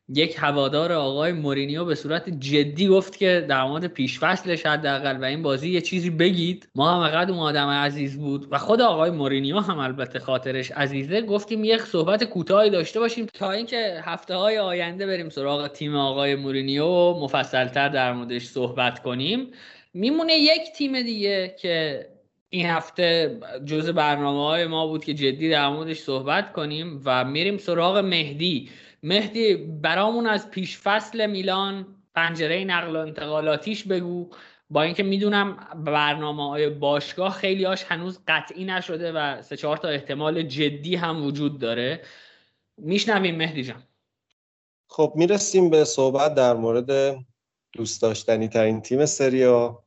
[0.09, 5.23] یک هوادار آقای مورینیو به صورت جدی گفت که در مورد پیش فصلش حداقل و
[5.23, 6.69] این بازی یه چیزی بگید.
[6.75, 11.21] ما هم قد اون آدم عزیز بود و خود آقای مورینیو هم البته خاطرش عزیزه.
[11.21, 16.35] گفتیم یک صحبت کوتاهی داشته باشیم تا اینکه هفته های آینده بریم سراغ تیم آقای
[16.35, 19.51] مورینیو و مفصلتر در موردش صحبت کنیم.
[19.93, 22.07] میمونه یک تیم دیگه که
[22.49, 27.57] این هفته جز برنامه های ما بود که جدی در موردش صحبت کنیم و میریم
[27.57, 28.69] سراغ مهدی.
[29.07, 31.85] مهدی برامون از پیش فصل میلان
[32.15, 34.29] پنجره نقل و انتقالاتیش بگو.
[34.69, 39.87] با اینکه می‌دونم برنامه های باشگاه خیلی هاش هنوز قطعی نشده و سه چهار تا
[39.87, 42.01] احتمال جدی هم وجود داره.
[42.77, 43.83] میشنویم مهدی جان.
[44.87, 47.17] خب می‌رسیم به صحبت در مورد
[47.71, 49.83] دوست داشتنی ترین تیم سریا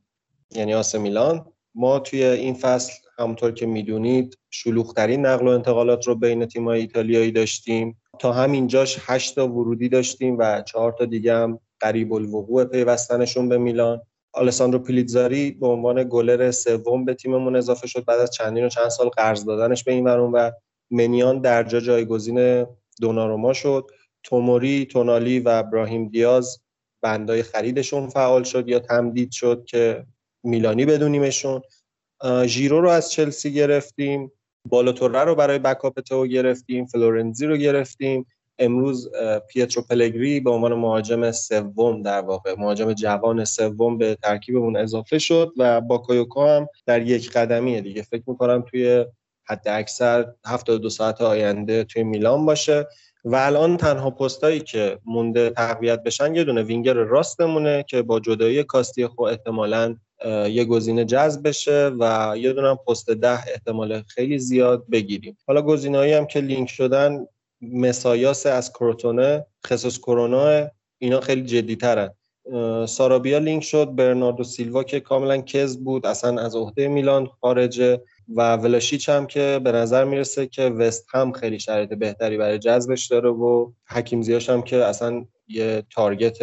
[0.50, 1.52] یعنی آس میلان.
[1.74, 7.32] ما توی این فصل همونطور که می‌دونید شلوغترین نقل و انتقالات رو بین تیم‌های ایتالیایی
[7.32, 8.00] داشتیم.
[8.18, 13.58] تا همینجاش هشت تا ورودی داشتیم و چهار تا دیگه هم قریب الوقوع پیوستنشون به
[13.58, 14.00] میلان.
[14.32, 18.04] آلساندرو پیلیتزاری به عنوان گلر سوم به تیممون اضافه شد.
[18.04, 20.50] بعد از چندین و چند سال قرض دادنش به این ورون و
[20.90, 22.66] منیان درجا جایگزین
[23.00, 23.90] دوناروما شد.
[24.22, 26.60] توموری، تونالی و ابراهیم دیاز
[27.02, 30.06] بندای خریدشون فعال شد یا تمدید شد که
[30.44, 31.62] میلانی بدونیمشون.
[32.46, 34.32] ژیرو رو از چلسی گرفتیم
[34.68, 38.26] بالو توره رو برای backup تئو گرفتیم فلورنزی رو گرفتیم.
[38.58, 39.10] امروز
[39.48, 45.52] پیترو پلگری به عنوان مهاجم سوم در واقع مهاجم جوان سوم به ترکیبمون اضافه شد
[45.58, 48.02] و باکایوکو هم در یک قدمیه دیگه.
[48.02, 49.06] فکر می‌کنم توی
[49.44, 52.86] حد اکثر 72 ساعت آینده توی میلان باشه.
[53.24, 58.64] و الان تنها پستایی که مونده تقویت بشن یه دونه وینگر راستمونه که با جدایی
[58.64, 59.96] کاستی خو احتمالاً
[60.50, 65.36] یه گزینه جذب بشه و یه دونه پست ده احتمال خیلی زیاد بگیریم.
[65.46, 67.26] حالا گزینه‌ای هم که لینک شدن
[67.62, 72.10] مسایاس از کروتونه خصوص کرونا اینا خیلی جدی ترن
[72.86, 78.02] سارابیا لینک شد برناردو سیلوا که کاملا کز بود اصلا از عهده میلان خارجه.
[78.36, 83.06] و ولاشیچ هم که به نظر می‌رسه که وست هم خیلی شرایط بهتری برای جذبش
[83.06, 86.38] داره و حکیم زیاش هم که اصلا یه تارگت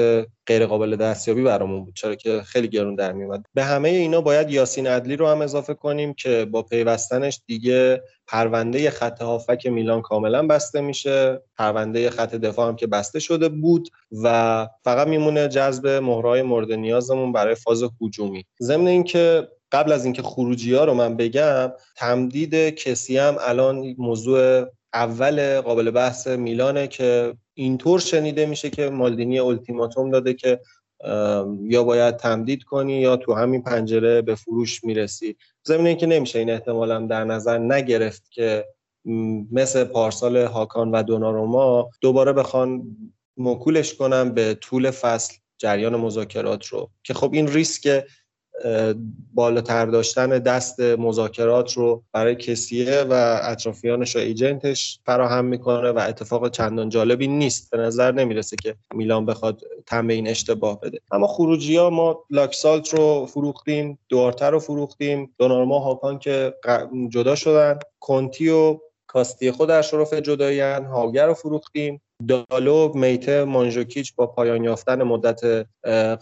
[0.48, 4.50] غیر قابل دستیابی برامون بود چرا که خیلی گرون در میومد به همه اینا باید
[4.50, 10.48] یاسین عدلی رو هم اضافه کنیم که با پیوستنش دیگه پرونده خط هافک میلان کاملا
[10.48, 11.42] بسته میشه.
[11.58, 13.90] پرونده خط دفاع هم که بسته شده بود
[14.24, 18.46] و فقط میمونه جذب مهرهای مورد نیازمون برای فاز هجومی.
[18.62, 24.65] ضمن اینکه قبل از اینکه خروجی ها رو من بگم تمدید کسی هم الان موضوع
[24.93, 30.59] اول قابل بحث میلانه که اینطور شنیده میشه که مالدینی التیماتوم داده که
[31.61, 35.36] یا باید تمدید کنی یا تو همین پنجره به فروش می‌رسی.
[35.63, 38.65] زمینه که نمیشه این احتمالم در نظر نگرفت که
[39.51, 42.97] مثل پارسال هاکان و دوناروما دوباره بخوان
[43.38, 46.89] مکولش کنم به طول فصل جریان مذاکرات رو.
[47.03, 48.03] که خب این ریسک
[49.34, 56.49] بالاتر داشتن دست مذاکرات رو برای کسیه و اطرافیانش و ایجنتش فراهم می‌کنه و اتفاق
[56.49, 57.72] چندان جالبی نیست.
[57.72, 60.99] به نظر نمی‌رسه که میلان بخواد تم این اشتباه بده.
[61.12, 65.36] اما خروجی ها ما لاکسالت رو فروختیم دوارتر رو فروختیم.
[65.38, 66.53] دونارما هاکان که
[67.10, 67.80] جدا شدن.
[67.99, 72.01] کنتی و کاستی خود در شرف جدایی هاگر رو فروختیم.
[72.28, 75.68] دالو میته مانجوکیچ با پایان یافتن مدت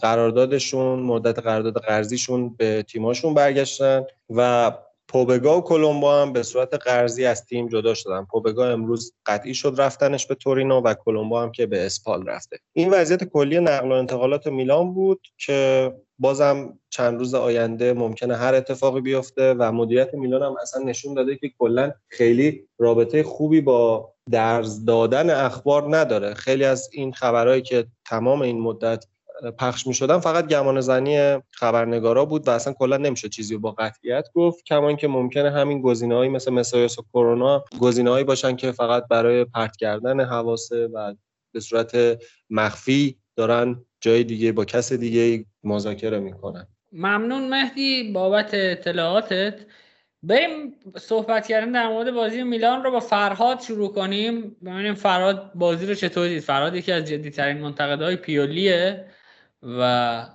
[0.00, 4.72] قراردادشون مدت قرارداد قرضیشون به تیماشون برگشتن و
[5.08, 8.24] پوبگا و کلمبا هم به صورت قرضی از تیم جدا شدن.
[8.24, 12.58] پوبگا امروز قطعی شد رفتنش به تورینو و کلمبا هم که به اسپال رفته.
[12.72, 18.54] این وضعیت کلی نقل و انتقالات میلان بود که بازم چند روز آینده ممکنه هر
[18.54, 24.12] اتفاقی بیفته و مدیریت میلان هم اصلا نشون داده که کلا خیلی رابطه خوبی با
[24.30, 26.34] درز دادن اخبار نداره.
[26.34, 29.04] خیلی از این خبرهایی که تمام این مدت
[29.58, 33.70] پخش می شدن فقط گمان زنی خبرنگارا بود و اصلا کلا نمیشه چیزی رو با
[33.70, 34.64] قطعیت گفت.
[34.64, 39.76] کما که ممکنه همین گزینه‌هایی مثل مسایس و کرونا گزینه‌هایی باشن که فقط برای پرت
[39.76, 41.14] کردن حواسه و
[41.52, 42.18] به صورت
[42.50, 46.66] مخفی دارن جای دیگه با کس دیگه مذاکره می‌کنن.
[46.92, 48.12] ممنون مهدی.
[48.12, 49.54] بابت اطلاعاتت
[50.26, 54.56] بریم صحبت کردن در مورد بازی میلان رو با فرهاد شروع کنیم.
[54.64, 56.40] ببینیم فرهاد بازی رو چطور دید.
[56.40, 59.04] فرهاد یکی از جدیترین منتقدهای پیولیه
[59.62, 60.26] و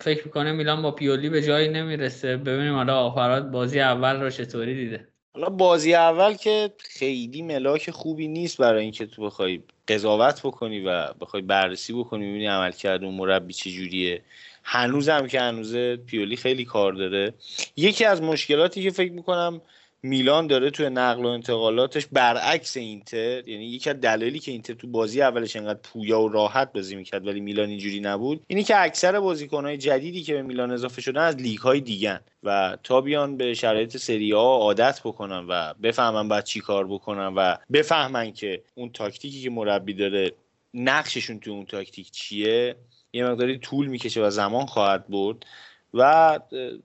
[0.00, 2.36] فکر می‌کنه میلان با پیولی به جایی نمی‌رسه.
[2.36, 5.08] ببینیم حالا فرهاد بازی اول رو چطوری دیده.
[5.34, 11.12] حالا بازی اول که خیلی ملاک خوبی نیست برای اینکه تو بخوای قضاوت بکنی و
[11.20, 14.22] بخوای بررسی بکنی ببینی عملکرد اون مربی چجوریه.
[14.70, 17.34] هنوز هم که هنوز پیولی خیلی کار داره.
[17.76, 19.60] یکی از مشکلاتی که فکر می‌کنم
[20.02, 24.86] میلان داره توی نقل و انتقالاتش برعکس اینتر یعنی یکی از دلایلی که اینتر تو
[24.86, 29.20] بازی اولش انقدر پویا و راحت بازی می‌کرد ولی میلان اینجوری نبود اینی که اکثر
[29.20, 33.54] بازیکنهای جدیدی که به میلان اضافه شدن از لیگ های دیگن و تا بیان به
[33.54, 38.90] شرایط سری ها عادت بکنن و بفهمن بعد چی کار بکنن و بفهمن که اون
[38.90, 40.32] تاکتیکی که مربی داره
[40.74, 42.76] نقششون تو اون تاکتیک چیه
[43.18, 45.46] یه مقداری طول می‌کشه و زمان خواهد برد.
[45.94, 46.40] و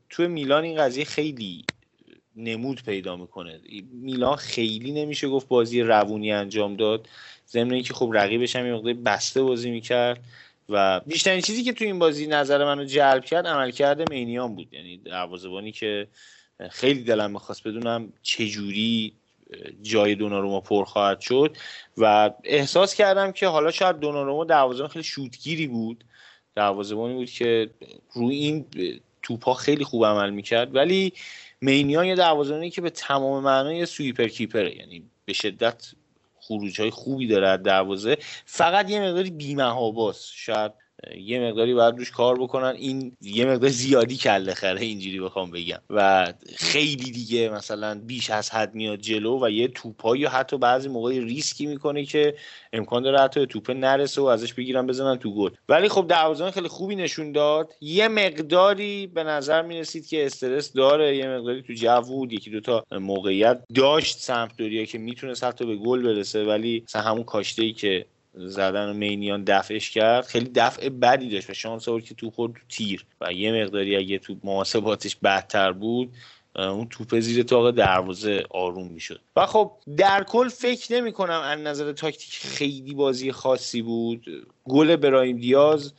[0.09, 1.65] تو میلان این قضیه خیلی
[2.36, 3.59] نمود پیدا می‌کنه.
[3.91, 7.07] میلان خیلی نمیشه گفت بازی روونی انجام داد.
[7.49, 10.19] ضمن اینکه خب رقیبش هم یه بسته بازی می‌کرد
[10.69, 14.67] و بیشترین چیزی که تو این بازی نظر منو جلب کرد عملکرد مینیان بود.
[14.73, 16.07] یعنی دروازه‌بانی که
[16.69, 19.13] خیلی دلم می‌خواست بدونم چجوری
[19.81, 21.57] جای دوناروما پر خواهد شد.
[21.97, 26.03] و احساس کردم که حالا شاید دوناروما دروازه‌بان خیلی شوتگیری بود.
[26.56, 27.70] دروازه‌بانی بود که
[28.14, 28.66] روی این
[29.22, 30.76] توپا خیلی خوب عمل می‌کرد.
[30.76, 31.14] ولی
[31.62, 34.78] مینیان یه دروازه‌بانی که به تمام معنای سویپر کیپره.
[34.78, 35.91] یعنی به شدت
[36.39, 38.18] خروج های خوبی داره از دروازه.
[38.45, 40.72] فقط یه مقداری بیمهاباست شاید
[41.18, 42.76] یه مقداری باید روش کار بکنن.
[42.78, 45.80] این یه مقدار زیادی کله خره اینجوری بخوام بگم.
[45.89, 51.20] و خیلی دیگه مثلا بیش از حد میاد جلو و یه توپایی حتی بعضی موقع
[51.20, 52.36] ریسکی می‌کنه که
[52.74, 55.49] امکان داره حتی توپه نرسه و ازش بگیرن بزنن تو گل.
[55.70, 57.74] ولی خب دروازه‌بان خیلی خوبی نشون داد.
[57.82, 61.18] یه مقداری به نظر می‌رسید که استرس داره.
[61.18, 62.34] یه مقداری تو جو بود.
[62.34, 66.43] یکی دوتا موقعیت داشت سمپدوریا که می‌تونست حتی به گل برسه.
[66.43, 70.25] ولی همون کاشته ای که زدن و مینیان دفعش کرد.
[70.25, 73.05] خیلی دفع بدی داشت و شانس آورد که تو خورد تو تیر.
[73.21, 76.13] و یه مقداری اگه تو محاسباتش بدتر بود
[76.55, 79.21] اون توپ زیر تاق دروازه آروم می‌شد.
[79.36, 84.47] و خب در کل فکر نمی کنم از نظر تاکتیک خیلی بازی خاصی بود.
[84.63, 85.93] گل برایم دیاز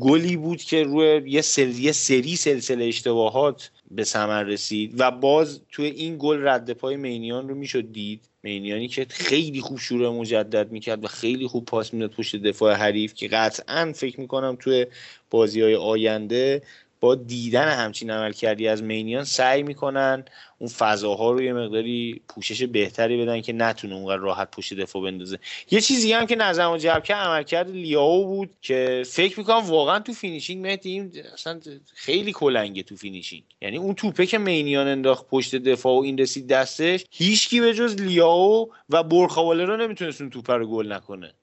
[0.00, 5.86] گلی بود که روی یه سری, سری سلسله اشتباهات به ثمر رسید و باز توی
[5.86, 8.29] این گل رد پای مینیان رو می‌شد دید.
[8.42, 13.14] مینیانی که خیلی خوب شروع مجدد می‌کرد و خیلی خوب پاس می‌داد پشت دفاع حریف
[13.14, 14.86] که قطعا فکر می‌کنم توی
[15.30, 16.62] بازی های آینده
[17.00, 20.24] با دیدن همچین عمل کردی از مینیان سعی می‌کنن
[20.58, 25.38] اون فضاها رو یه مقداری پوشش بهتری بدن که نتونه اونقدر راحت پشت دفاع بندازه.
[25.70, 30.12] یه چیزی هم که نظرمو جلب کرد عملکرد لیاو بود که فکر می‌کنم واقعا تو
[30.12, 31.60] finishing مهدی اصلا
[31.94, 33.42] خیلی کلنگه تو finishing.
[33.62, 38.00] یعنی اون توپه که مینیان انداخت پشت دفاع و این رسید دستش هیچکی به جز
[38.00, 41.34] لیاو و برخواله رو نمی‌تونست اون توپه رو گل نکنه.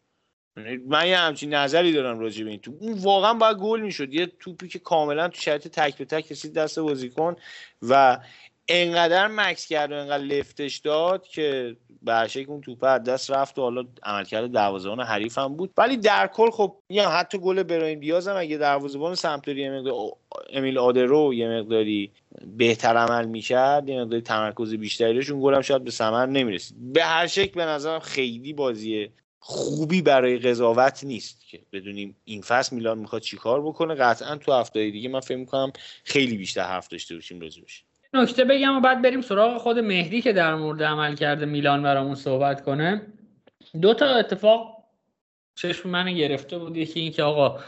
[0.88, 2.60] من یه همچین نظری دارم راجع به این.
[2.60, 4.14] توپ اون واقعا باید گل می‌شد.
[4.14, 7.36] یه توپی که کاملا تو شرایط تک به تک رسید دست بازیکن
[7.82, 8.20] و
[8.68, 13.62] انقدر مکس کرد و انقدر لفتش داد که برشک اون توپ از دست رفت و
[13.62, 15.72] حالا عملکرد دروازه‌بان حریف هم بود.
[15.78, 19.95] ولی در کل خب یا حتی گل برایم دیاز هم اگه دروازه‌بان سمتوری مقدار
[20.53, 22.12] امیل آدرو یه مقداری
[22.58, 26.93] بهتر عمل می‌کرد یه مقداری تمرکز بیشتری داشت اون گل شاید به ثمر نمی‌رسید.
[26.93, 29.10] به هر شکل به نظرم خیلی بازی
[29.50, 33.95] خوبی برای قضاوت نیست که بدونیم این فصل میلان می‌خواد چیکار بکنه.
[33.95, 35.74] قطعا تو هفته دیگه من فکر می‌کنم
[36.04, 37.84] خیلی بیشتر حرف داشته باشیم راجبش.
[38.14, 42.16] نکته بگم و بعد بریم سراغ خود مهدی که در مورد عمل کرده میلان برامون
[42.16, 43.02] صحبت کنه.
[43.82, 44.84] دو تا اتفاق
[45.56, 46.78] چشم من گرفته بود.
[46.78, 47.60] یکی اینکه آقا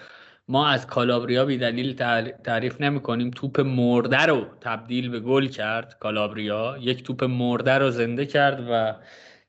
[0.48, 1.94] ما از کالابریا بی دلیل
[2.44, 6.78] تعریف نمی کنیم توپ مرده رو تبدیل به گل کرد کالابریا.
[6.82, 8.96] یک توپ مرده رو زنده کرد و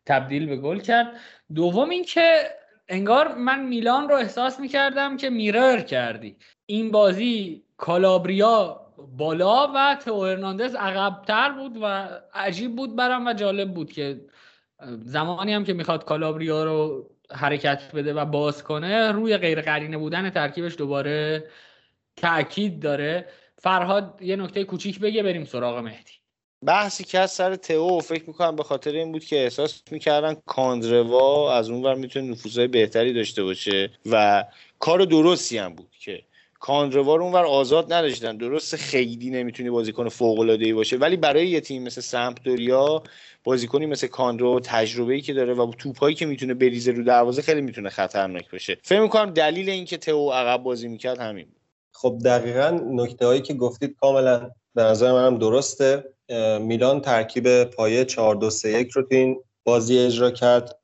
[0.06, 1.06] تبدیل به گل کرد.
[1.54, 2.42] دوم اینکه
[2.88, 6.36] انگار من میلان رو احساس می‌کردم که میرر کردی.
[6.66, 8.80] این بازی کالابریا
[9.16, 14.20] بالا و تو هرناندز عقبتر بود و عجیب بود برام و جالب بود که
[14.98, 20.30] زمانی هم که می‌خواد کالابریا رو حرکت بده و باز کنه روی غیر قرینه بودن
[20.30, 21.44] ترکیبش دوباره
[22.16, 23.28] تاکید داره.
[23.58, 26.19] فرهاد یه نکته کوچیک بگه بریم سراغ مهدی.
[26.66, 31.54] بحثی که از سر تئو فکر می‌کنم به خاطر این بود که احساس می‌کردن کاندروا
[31.54, 34.44] از اون ور می‌تونه نفوذهای بهتری داشته باشه و
[34.78, 36.22] کار درستی هم بود که
[36.60, 38.36] کاندروا رو اونور آزاد نداشتن.
[38.36, 43.02] درست خیلی نمی‌تونی بازیکن فوق ای باشه ولی برای یه تیم مثل سمپدوریا
[43.44, 47.60] بازیکنی مثل کاندرو تجربه ای که داره و توپایی که می‌تونه بریزه رو دروازه خیلی
[47.60, 48.78] می‌تونه خطرناک باشه.
[48.82, 51.46] فکر می‌کنم دلیل اینکه تئو عقب بازی می‌کرد همین
[51.92, 56.04] خب دقیقا نکته هایی که گفتید کاملا به نظر منم درسته.
[56.60, 60.78] میلان ترکیب پایه 4 2 3 1 رو تو این بازی اجرا کرد.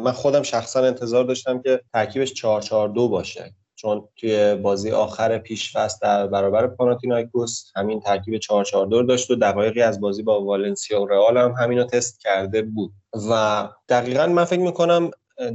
[0.00, 3.54] من خودم شخصا انتظار داشتم که ترکیبش 4 4 2 باشه.
[3.74, 9.30] چون توی بازی آخر پیش فصل در برابر پاناتینایکوس همین ترکیب 4 4 2 داشت
[9.30, 12.92] و دقایقی از بازی با والنسیا و رئال هم همینو تست کرده بود.
[13.30, 15.10] و دقیقا من فکر می‌کنم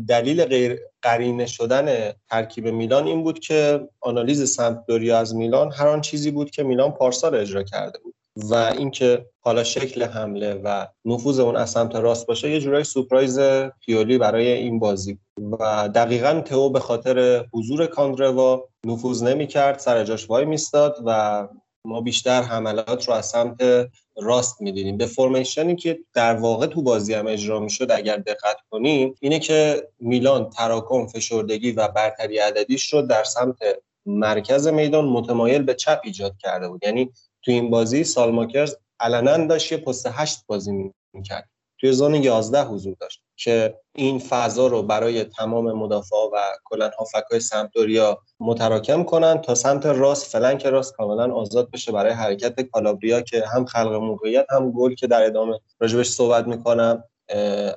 [0.07, 6.01] دلیل غیر قرینه شدن ترکیب میلان این بود که آنالیز سمپدوریا از میلان هر آن
[6.01, 8.15] چیزی بود که میلان پارسال اجرا کرده بود.
[8.35, 13.39] و اینکه حالا شکل حمله و نفوذ اون از سمت راست باشه یه جورای سورپرایز
[13.85, 15.17] پیولی برای این بازی
[15.59, 21.47] و دقیقا تئو به خاطر حضور کاندروا نفوذ نمی‌کرد سر جاش وای میستاد و
[21.85, 27.13] ما بیشتر حملات رو از سمت راست می‌دیدیم به فرمیشنی که در واقع تو بازی
[27.13, 33.01] هم اجرا می‌شد اگر دقت کنیم اینه که میلان تراکم فشردگی و برتری عددیش رو
[33.01, 33.57] در سمت
[34.05, 36.83] مرکز میدان متمایل به چپ ایجاد کرده بود.
[36.83, 37.11] یعنی
[37.41, 41.49] تو این بازی سالماکرز علنا داشت یه پست هشت بازی می‌کرد.
[41.79, 43.21] توی زون 11 حضور داشت.
[43.43, 49.85] که این فضا رو برای تمام مدافع و کلا هافکای سمتوریا متراکم کنن تا سمت
[49.85, 54.95] راست فلنک راست کاملا آزاد بشه برای حرکت کالابریا که هم خلق موقعیت هم گل
[54.95, 57.03] که در ادامه راجبش صحبت می‌کنم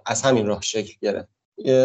[0.07, 1.29] از همین راه شکل گرفت.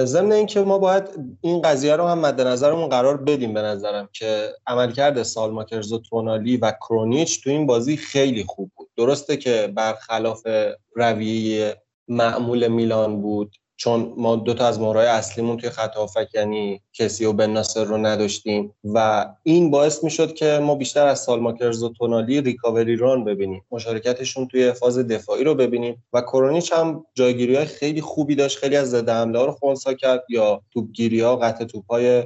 [0.03, 1.03] ضمن اینکه ما باید
[1.41, 6.57] این قضیه رو هم مد نظرمون قرار بدیم به نظرم که عملکرد سالماکرز و تونالی
[6.57, 8.89] و کرونیچ تو این بازی خیلی خوب بود.
[8.97, 10.47] درسته که برخلاف
[10.95, 13.55] رویه معمول میلان بود.
[13.81, 17.83] چون ما دو تا از مهرهای اصلیمون توی خط هافک یعنی کسی و بن ناصر
[17.83, 23.23] رو نداشتیم و این باعث می‌شد که ما بیشتر از سالماکرز و تونالی ریکاوری ران
[23.23, 23.65] ببینیم.
[23.71, 28.57] مشارکتشون توی فاز دفاعی رو ببینیم و کرونیچ هم جایگیری های خیلی خوبی داشت.
[28.57, 32.23] خیلی از ضد حمله رو خونسا کرد یا توپگیری ها قطع توپای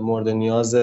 [0.00, 0.76] مورد نیاز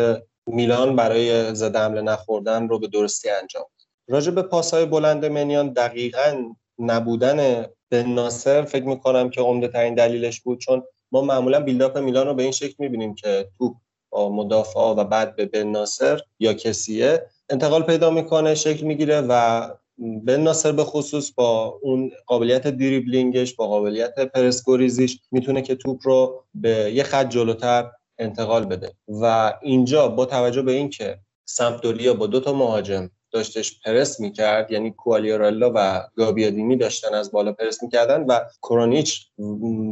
[0.48, 3.66] میلان برای ضد حمله نخوردن رو به درستی انجام
[4.10, 10.42] راجع به پاسهای بلند منیان دقیقا نبودن به ناصر فکر می‌کنم که عمده ترین دلیلش
[10.42, 13.76] بود چون ما معمولا بیلداپ میلان رو به این شکل می‌بینیم که توپ
[14.10, 19.70] با مدافع و بعد به بن ناصر یا کسیه انتقال پیدا می‌کنه شکل می‌گیره و
[19.98, 26.44] بن ناصر به خصوص با اون قابلیت دریبلینگش با قابلیت پرسکوریزیش می‌تونه که توپ رو
[26.54, 28.92] به یه خط جلوتر انتقال بده.
[29.08, 34.92] و اینجا با توجه به اینکه سمپدوریا با دو تا مهاجم داشتش پرس می‌کرد یعنی
[34.92, 39.28] کوالیارلا و گابیادینی داشتن از بالا پرس می‌کردن و کرونیچ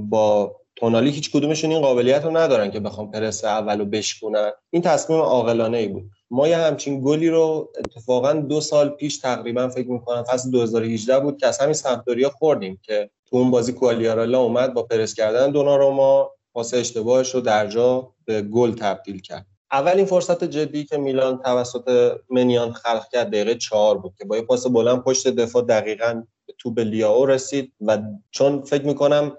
[0.09, 5.19] با تونالی هیچ کدومشون این قابلیت رو ندارن که بخوام پرس اولو بشکنن این تصمیم
[5.19, 6.03] عاقلانه ای بود.
[6.31, 11.37] ما یه همچین گلی رو اتفاقا دو سال پیش تقریبا فکر می‌کنم فصل 2018 بود
[11.37, 16.31] که از همین سمپدوریا خوردیم که تو اون بازی کوالیارلا اومد با پرس کردن دوناروما
[16.53, 19.45] پاس اشتباهش رو در جا به گل تبدیل کرد.
[19.73, 24.41] اولین فرصت جدی که میلان توسط منیان خلق کرد دقیقه چهار بود که با یه
[24.41, 26.23] پاس بلند پشت دفاع دقیقا
[26.57, 27.97] تو به لیاو رسید و
[28.31, 29.37] چون فکر می‌کنم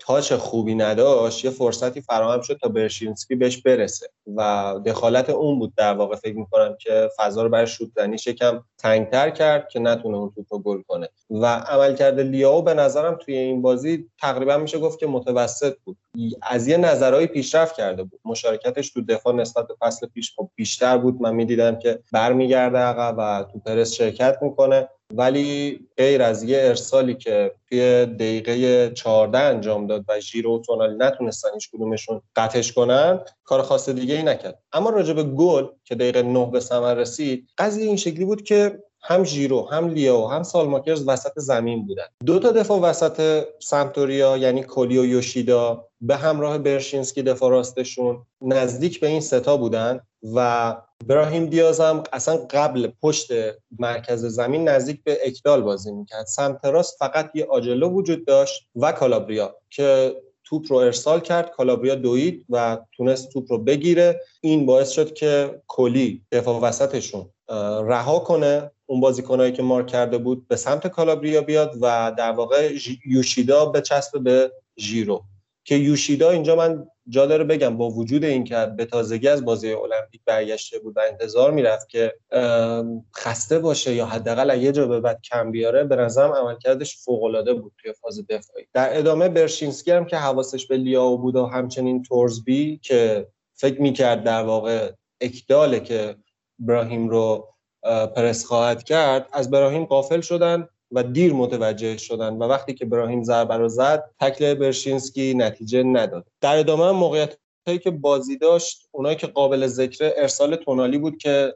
[0.00, 5.74] تاچ خوبی نداشت یه فرصتی فراهم شد تا برشینسکی بهش برسه و دخالت اون بود
[5.76, 6.16] در واقع.
[6.16, 10.62] فکر می‌کنم که فضا رو برای شوت زنی شکم تنگتر کرد که نتونه اون توپ
[10.62, 11.08] گل کنه.
[11.30, 15.96] و عملکرد لیاو به نظرم توی این بازی تقریبا میشه گفت که متوسط بود.
[16.42, 18.20] از یه نظرهایی پیشرفت کرده بود.
[18.24, 21.22] مشارکتش تو دفاع نسبت به فصل پیش خب بیشتر بود.
[21.22, 24.88] من می‌دیدم که برمیگرده عقب و تو پرس شرکت می‌کنه.
[25.14, 30.96] ولی غیر از یه ارسالی که توی دقیقه 14 انجام داد و ژیرو و تونالی
[30.98, 34.58] نتونستن هیچ کدومشون قطعش کنن کار خاص دیگه ای نکرد.
[34.72, 38.82] اما راجع به گل که دقیقه 9 به ثمر رسید قضیه این شکلی بود که
[39.02, 42.04] هم ژیرو هم لیو هم سالماکرز وسط زمین بودن.
[42.26, 49.00] دو تا دفاع وسط سمتوریا یعنی کولی و یوشیدا به همراه برشینسکی دفاع راستشون نزدیک
[49.00, 50.00] به این ستا بودن
[50.34, 53.32] و براهیم دیاز هم اصلا قبل پشت
[53.78, 56.26] مرکز زمین نزدیک به اکدال بازی می‌کرد.
[56.26, 61.50] سمت راست فقط یه آجلو وجود داشت و کالابریا که توپ رو ارسال کرد.
[61.50, 64.20] کالابریا دوید و تونست توپ رو بگیره.
[64.40, 67.30] این باعث شد که کلی دفاع وسطشون
[67.88, 68.70] رها کنه.
[68.86, 72.72] اون بازیکنهایی که مارک کرده بود به سمت کالابریا بیاد و در واقع
[73.06, 75.22] یوشیدا به چسب به ژیرو.
[75.66, 80.20] که یوشیدا اینجا من جا داره بگم با وجود اینکه به تازگی از بازی المپیک
[80.24, 82.14] برگشته بود و انتظار می‌رفت که
[83.16, 87.54] خسته باشه یا حداقل یه جا به بعد کم بیاره به نظرم عملکردش فوق العاده
[87.54, 88.66] بود توی فاز دفاعی.
[88.72, 94.24] در ادامه برشینسکی هم که حواسش به لیاو بود و همچنین تورزبی که فکر می‌کرد
[94.24, 96.16] در واقع اکداله که
[96.58, 97.48] براهیم رو
[98.16, 100.68] پرس خواهد کرد از براهیم قافل شدن.
[100.96, 106.26] و دیر متوجه شدن و وقتی که براهیم ضربه رو زد تکل برشینسکی نتیجه نداد.
[106.40, 107.36] در ادامه موقعیت
[107.66, 111.54] هایی که بازی داشت اونایی که قابل ذکر ارسال تونالی بود که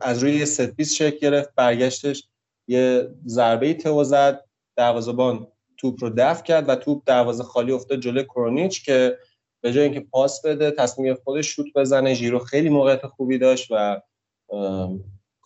[0.00, 2.28] از روی set piece شکل گرفت برگشتش
[2.68, 4.44] یه ضربه تئو زد
[4.76, 9.18] دروازه‌بان توپ رو دفع کرد و توپ دروازه خالی افتاد جلوی کرونیچ که
[9.60, 12.14] به جای اینکه پاس بده تصمیم خودش شوت بزنه.
[12.14, 14.00] ژیرو خیلی موقعیت خوبی داشت و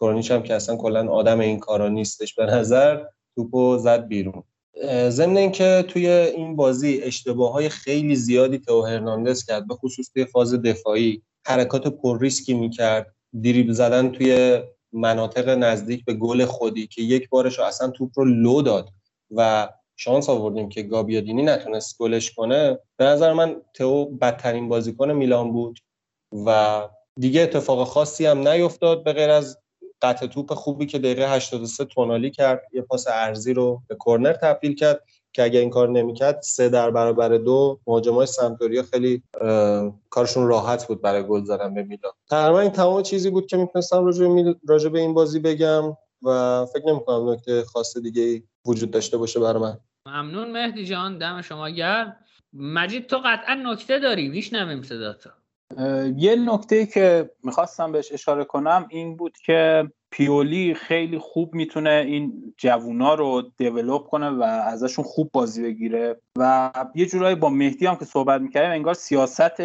[0.01, 3.05] کرونیچ هم که اصلا کلا آدم این کارا نیستش به نظر.
[3.39, 4.43] توپو زد بیرون.
[5.09, 10.25] ضمن اینکه توی این بازی اشتباه های خیلی زیادی تو هرناندز کرد به خصوص توی
[10.25, 11.23] فاز دفاعی.
[11.47, 13.15] حرکات پر ریسکی می‌کرد.
[13.41, 14.63] دیریب زدن توی
[14.93, 18.89] مناطق نزدیک به گل خودی که یک بارش اصلا توپ رو لو داد
[19.31, 22.79] و شانس آوردیم که گابیادینی نتونست گلش کنه.
[22.97, 25.79] به نظر من تو بدترین بازیکن میلان بود
[26.47, 26.81] و
[27.21, 29.59] دیگه اتفاق خاصی هم نیفتاد به غیر از
[30.03, 34.75] قطع توپ خوبی که دقیقه 83 تونالی کرد یه پاس ارزی رو به کرنر تبدیل
[34.75, 39.23] کرد که اگه این کار نمی‌کرد سه در برابر دو مهاجمای سمتوریا خیلی
[40.11, 42.13] کارشون راحت بود برای گل زدن به میلان.
[42.31, 44.05] تقریبا این تمام چیزی بود که می‌تونستم
[44.69, 49.63] راجع به این بازی بگم و فکر نمی‌کنم نکته خاص دیگه وجود داشته باشه برای
[49.63, 49.79] من.
[50.07, 52.17] ممنون مهدی جان دم شما گرم.
[52.53, 55.31] مجید تو قطعا نکته داری میشنویم صداتو.
[56.17, 62.55] یه نکته که می‌خواستم بهش اشاره کنم این بود که پیولی خیلی خوب می‌تونه این
[62.57, 67.97] جوونا رو دیولوب کنه و ازشون خوب بازی بگیره و یه جورایی با مهدی هم
[67.97, 69.63] که صحبت می‌کردیم انگار سیاست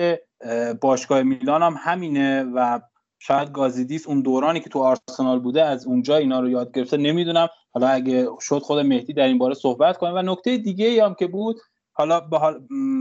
[0.82, 2.80] باشگاه میلان هم همینه و
[3.20, 6.98] شاید گازیدیس اون دورانی که تو آرسنال بوده از اونجا اینا رو یاد گرفته.
[6.98, 7.48] نمی‌دونم.
[7.72, 10.12] حالا اگه شد خود مهدی در این باره صحبت کنه.
[10.12, 11.60] و نکته دیگه ای هم که بود
[11.94, 12.22] حالا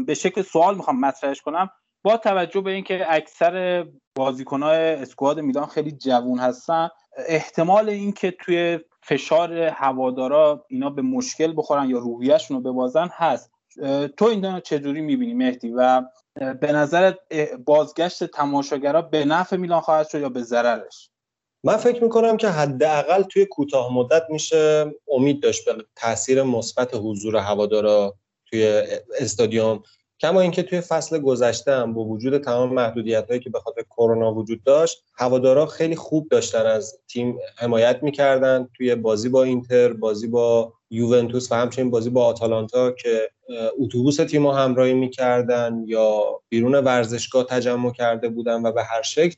[0.07, 1.71] به شکل سوال می‌خوام مطرحش کنم.
[2.03, 6.89] با توجه به اینکه اکثر بازیکنهای اسکواد میلان خیلی جوون هستن
[7.27, 13.53] احتمال اینکه توی فشار هوادارا اینا به مشکل بخورن یا روحیهشون رو ببازن هست.
[14.17, 16.03] تو این چجوری می‌بینی مهدی؟ و
[16.61, 17.19] به نظرت
[17.65, 21.11] بازگشت تماشاگرها به نفع میلان خواهد شد یا به ضررش؟
[21.65, 27.37] من فکر می‌کنم که حداقل توی کوتاه مدت میشه امید داشت به تاثیر مثبت حضور
[27.37, 28.15] هوادارا
[28.47, 28.83] توی
[29.21, 29.83] استادیوم.
[30.23, 34.35] کما اینکه توی فصل گذشته هم با وجود تمام محدودیت هایی که به خاطر کرونا
[34.35, 40.27] وجود داشت هوادارا خیلی خوب داشتن از تیم حمایت می‌کردن توی بازی با اینتر بازی
[40.27, 43.31] با یوونتوس و همچنین بازی با آتالانتا که
[43.81, 49.37] اتوبوس تیم همراهی می‌کردن یا بیرون ورزشگاه تجمع کرده بودن و به هر شکل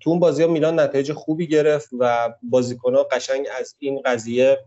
[0.00, 2.34] تو اون بازی ها میلان نتایج خوبی گرفت و
[2.84, 4.58] ها قشنگ از این قضیه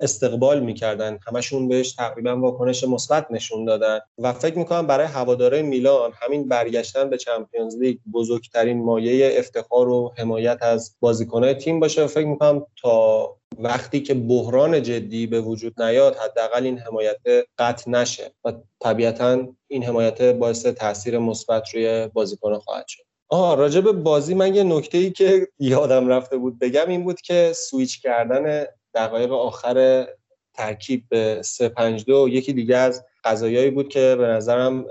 [0.00, 1.18] استقبال می‌کردن.
[1.26, 7.10] همشون بهش تقریبا واکنش مثبت نشون دادن و فکر می‌کنم برای هواداره میلان همین برگشتن
[7.10, 12.06] به چمپیونز لیگ بزرگترین مایه افتخار و حمایت از بازیکنهای تیم باشه.
[12.06, 13.28] فکر می‌کنم تا
[13.58, 17.20] وقتی که بحران جدی به وجود نیاد حداقل این حمایت
[17.58, 23.02] قطع نشه و طبیعتا این حمایت باعث تاثیر مثبت روی بازیکن خواهد شد.
[23.28, 27.20] آه راجع به بازی من یه نکته ای که یادم رفته بود بگم این بود
[27.20, 30.06] که سویچ کردن دقایق آخر
[30.54, 34.86] ترکیب به 352 یکی دیگه از قضایایی بود که به نظرم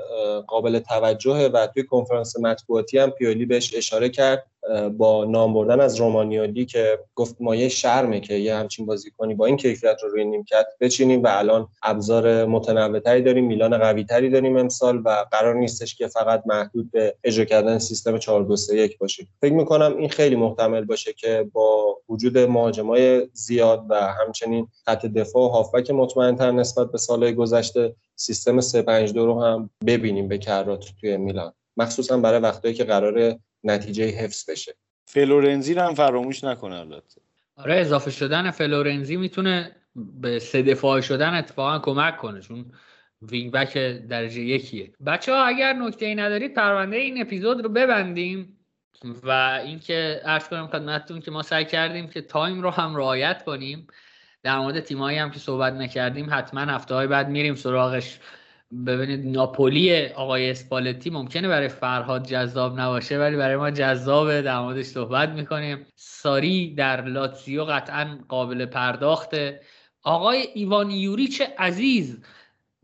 [0.47, 4.50] قابل توجهه و توی کنفرانس مطبوعاتی هم پیولی بهش اشاره کرد.
[4.97, 9.57] با نام بردن از رومانیالی که گفت مایه شرمه که یه همچین بازیکنی با این
[9.57, 15.01] کیفیت رو روی نیمکت بچینیم و الان ابزار متنوعتری داریم میلان قوی تری داریم امسال
[15.05, 19.27] و قرار نیستش که فقط محدود به اجرا کردن سیستم 4 2 3 1 باشیم.
[19.41, 25.43] فکر می‌کنم این خیلی محتمل باشه که با وجود مهاجمای زیاد و همچنین خط دفاع
[25.43, 31.17] و هافبک مطمئنتر نسبت به سالهای گذشته سیستم 352 رو هم ببینیم به کرات توی
[31.17, 31.53] میلان.
[31.77, 34.75] مخصوصا برای وقتایی که قرار نتیجه حفظ بشه.
[35.05, 37.21] فلورنزی رو هم فراموش نکنه البته.
[37.55, 42.71] آره اضافه شدن فلورنزی می‌تونه به سه دفاع شدن اتفاقا کمک کنه چون
[43.21, 43.77] wing back
[44.09, 44.91] درجه یکیه.
[45.05, 48.57] بچه ها اگر نکته ای ندارید پرونده این اپیزود رو ببندیم
[49.23, 53.87] و اینکه عرض کنم خدمتتون که ما سعی کردیم که time رو هم رعایت کنیم.
[54.43, 58.19] در مورد تیمایی هم که صحبت نکردیم حتما هفته های بعد میریم سراغش.
[58.87, 64.85] ببینید ناپولی آقای اسپالتی ممکنه برای فرهاد جذاب نباشه ولی برای ما جذابه در موردش
[64.85, 65.85] صحبت می‌کنیم.
[65.95, 69.61] ساری در لاتزیو قطعا قابل پرداخته.
[70.03, 72.21] آقای ایوان یوریچ عزیز!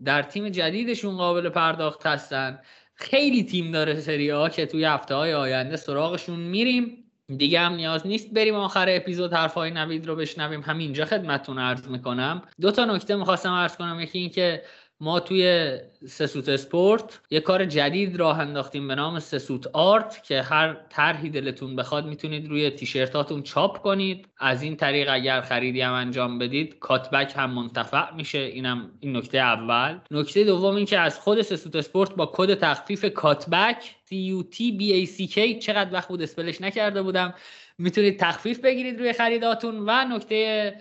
[0.04, 2.60] در تیم جدیدشون قابل پرداخت هستن.
[2.96, 7.04] خیلی تیم داره سری ها که توی هفته های آینده سراغشون میریم.
[7.38, 10.62] دیگه هم نیاز نیست بریم آخر اپیزود حرفای نوید رو بشنویم.
[10.62, 12.42] همینجا خدمتتون عرض می‌کنم.
[12.62, 14.00] دو تا نکته می‌خواستم عرض کنم.
[14.00, 14.64] یکی اینکه
[15.00, 20.78] ما توی سسوت اسپورت یه کار جدید راه انداختیم به نام سسوت آرت که هر
[20.90, 24.28] طرحی دلتون بخواد می‌تونید روی تیشرتاتون چاپ کنید.
[24.40, 28.40] از این طریق اگر خریدی هم انجام بدید کاتبک هم منتفع میشه.
[28.40, 30.00] اینم این نکته اول.
[30.12, 35.94] نکته دوم این که از خود سسوت اسپورت با کد تخفیف کاتبک C K چقدر
[35.94, 37.34] وقت بود spell ش نکرده بودم.
[37.78, 39.90] می‌تونید تخفیف بگیرید روی خریداتون.
[39.90, 40.76] و نکته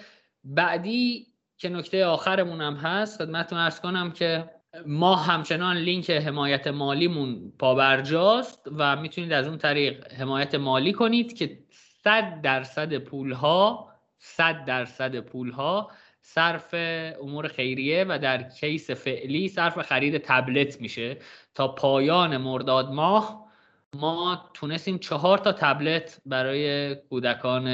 [0.44, 1.26] بعدی
[1.58, 4.50] که نکته آخرمون هم هست خدمتتون ارز کنم که
[4.86, 11.58] ما همچنان لینک حمایت مالیمون پابرجاست و می‌تونید از اون طریق حمایت مالی کنید که
[12.04, 13.88] 100 درصد پول ها
[14.18, 16.74] 100 درصد پول ها صرف
[17.22, 21.16] امور خیریه و در کیس فعلی صرف خرید تبلت میشه.
[21.54, 23.46] تا پایان مرداد ماه
[23.94, 27.66] ما تونستیم چهار تا تبلت برای کودکان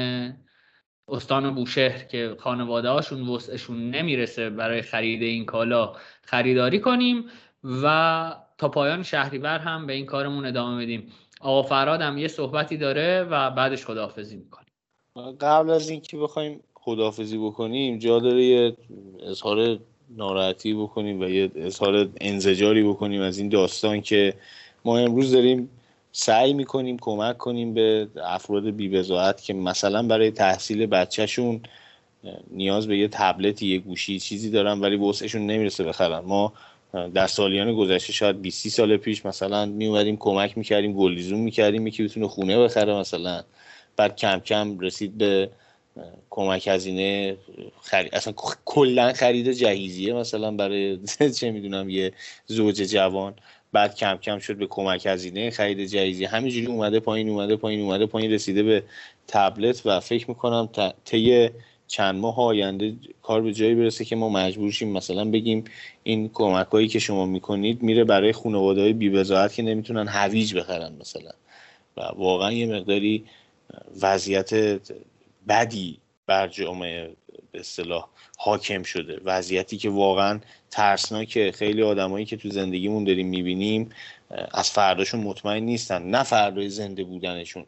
[1.07, 7.25] استان بوشهر که خانواده هاشون وسعشون نمی‌رسه برای خرید این کالا خریداری کنیم
[7.83, 11.11] و تا پایان شهریور هم به این کارمون ادامه بدیم.
[11.41, 14.67] آقا فراد هم یه صحبتی داره و بعدش خداحافظی می‌کنیم
[15.41, 18.77] قبل از اینکه بخوایم خداحافظی بکنیم جا داره یه
[19.23, 24.33] اظهار ناراحتی بکنیم و یه اظهار انزجاری بکنیم از این داستان که
[24.85, 25.69] ما امروز داریم
[26.13, 31.61] سعی می‌کنیم کمک کنیم به افراد بیبزاعت که مثلا برای تحصیل بچهشون
[32.51, 36.19] نیاز به یه تبلت یه گوشی چیزی دارن ولی وسعشون نمی‌رسه بخرن.
[36.19, 36.53] ما
[37.13, 42.27] در سالیان گذشته شاید 20 سال پیش مثلا می کمک می‌کردیم گلیزون می‌کردیم یکی بتونه
[42.27, 43.43] خونه بخره مثلا.
[43.97, 45.49] بعد کم کم رسید به
[46.29, 47.37] کمک هزینه
[47.81, 48.33] خرید اصلا
[48.65, 50.99] کلا خرید جهیزیه مثلا برای
[51.39, 52.11] چه می‌دونم یه
[52.47, 53.35] زوج جوان.
[53.73, 58.05] بعد کم کم شد به کمک هزینه خرید جهیزیه همینجوری اومده پایین اومده پایین اومده
[58.05, 58.83] پایین رسیده به
[59.27, 60.69] تبلت و فکر می‌کنم
[61.05, 61.49] طی
[61.87, 65.63] چند ماه آینده کار به جایی برسه که ما مجبور شیم مثلا بگیم
[66.03, 69.23] این کمک هایی که شما می‌کنید میره برای خانواده های بی
[69.55, 71.31] که نمی‌تونن هویج بخرن مثلا.
[71.97, 73.25] و واقعا یه مقداری
[74.01, 74.79] وضعیت
[75.47, 75.97] بدی
[76.27, 77.15] بر جامعه
[77.51, 78.07] به اصطلاح
[78.37, 79.21] حاکم شده.
[79.23, 80.39] وضعیتی که واقعا
[80.71, 81.51] ترسناکه.
[81.51, 83.89] خیلی آدمایی که تو زندگیمون داریم می‌بینیم
[84.51, 87.65] از فرداشون مطمئن نیستن نه فردای زنده بودنشون.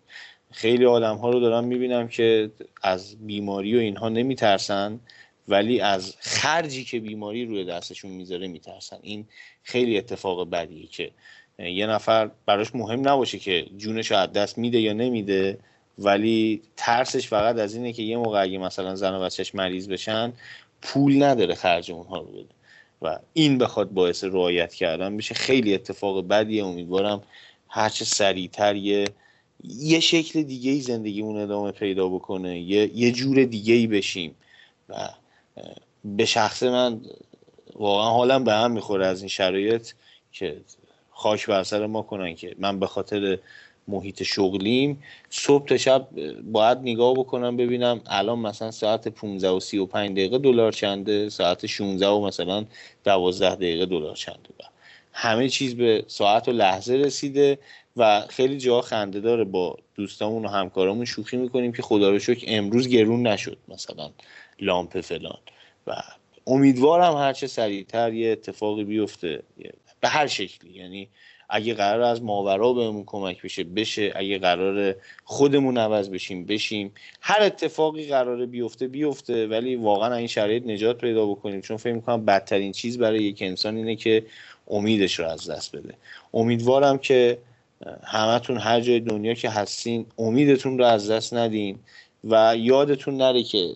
[0.52, 2.52] خیلی آدم ها رو دارم می‌بینم که
[2.82, 5.00] از بیماری و اینها نمیترسن
[5.48, 8.98] ولی از خرجی که بیماری روی دستشون می‌ذاره میترسن.
[9.02, 9.28] این
[9.64, 11.12] خیلی اتفاق بدیه که
[11.60, 15.58] یه نفر براش مهم نباشه که جونش از دست میده یا نمیده.
[16.00, 20.34] ولی ترسش فقط از اینه که یه موقع اگه مثلا زن و بچهش مریض بشن
[20.82, 22.56] پول نداره خرج اونها رو بده.
[23.02, 26.66] و این بخواد باعث رعایت کردن بشه خیلی اتفاق بدیه.
[26.66, 27.24] امیدوارم
[27.68, 29.06] هرچه سریعتر یه
[29.64, 32.60] یه شکل دیگه ای زندگیمون ادامه پیدا بکنه.
[32.60, 34.36] یه, یه جور دیگه ای بشیم.
[34.90, 35.10] و
[36.06, 37.02] به شخص من
[37.76, 39.92] واقعا حالم به هم می‌خوره از این شرایط
[40.32, 40.62] که
[41.12, 43.40] خاک بر سر ما کنن که من به خاطر
[43.88, 45.03] محیط شغلیم.
[45.30, 46.07] صبح تا شب
[46.41, 52.07] باید نگاه بکنم ببینم الان مثلا ساعت 15 و 35 دقیقه دلار چنده ساعت 16
[52.07, 52.66] و مثلا
[53.03, 54.49] 12 دقیقه دلار چنده.
[54.60, 54.64] و
[55.14, 57.60] همه چیز به ساعت و لحظه رسیده
[57.98, 59.44] و خیلی جا خنده داره.
[59.44, 64.12] با دوستامون و همکارامون شوخی می‌کنیم که خدا رو شکر امروز گرون نشد مثلا
[64.60, 65.40] لامپ فلان.
[65.88, 65.95] و
[66.48, 69.44] امیدوارم هرچه سریعتر یه اتفاقی بیفته
[69.99, 70.74] به هر شکلی.
[70.74, 71.10] یعنی
[71.50, 74.14] اگه قرار از ماورا بهمون کمک بشه بشه.
[74.16, 76.92] اگه قرار خودمون عوض بشیم بشیم.
[77.22, 79.48] هر اتفاقی قراره بیفته بیفته.
[79.48, 81.62] ولی واقعا این شرایط نجات پیدا بکنیم.
[81.62, 84.26] چون فکر می‌کنم بدترین چیز برای یک انسان اینه که
[84.68, 85.94] امیدش رو از دست بده.
[86.34, 87.38] امیدوارم که
[88.04, 91.80] همتون هر جای دنیا که هستین امیدتون رو از دست ندین
[92.24, 93.74] و یادتون نره که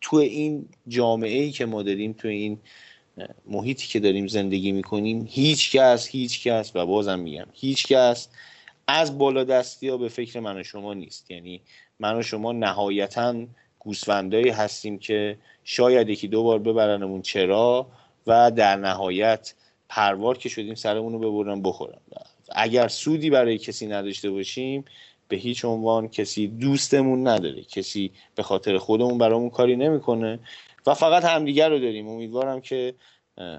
[0.00, 2.58] تو این جامعه ای که ما داریم تو این
[3.46, 8.28] محیطی که داریم زندگی می‌کنیم هیچ کس هیچ کس و بازم میگم هیچ کس
[8.86, 11.30] از بالا دستی ها به فکر من و شما نیست.
[11.30, 11.60] یعنی
[11.98, 13.34] من و شما نهایتا
[13.78, 17.86] گوسفندایی هستیم که شاید یکی دو بار ببرنمون چرا
[18.26, 19.54] و در نهایت
[19.88, 21.98] پروار که شدیم سرمون رو ببرن بخورن.
[22.52, 24.84] اگر سودی برای کسی نداشته باشیم
[25.28, 27.62] به هیچ عنوان کسی دوستمون نداره.
[27.62, 30.38] کسی به خاطر خودمون برامون کاری نمی‌کنه.
[30.86, 32.08] و فقط همدیگر رو داریم.
[32.08, 32.94] امیدوارم که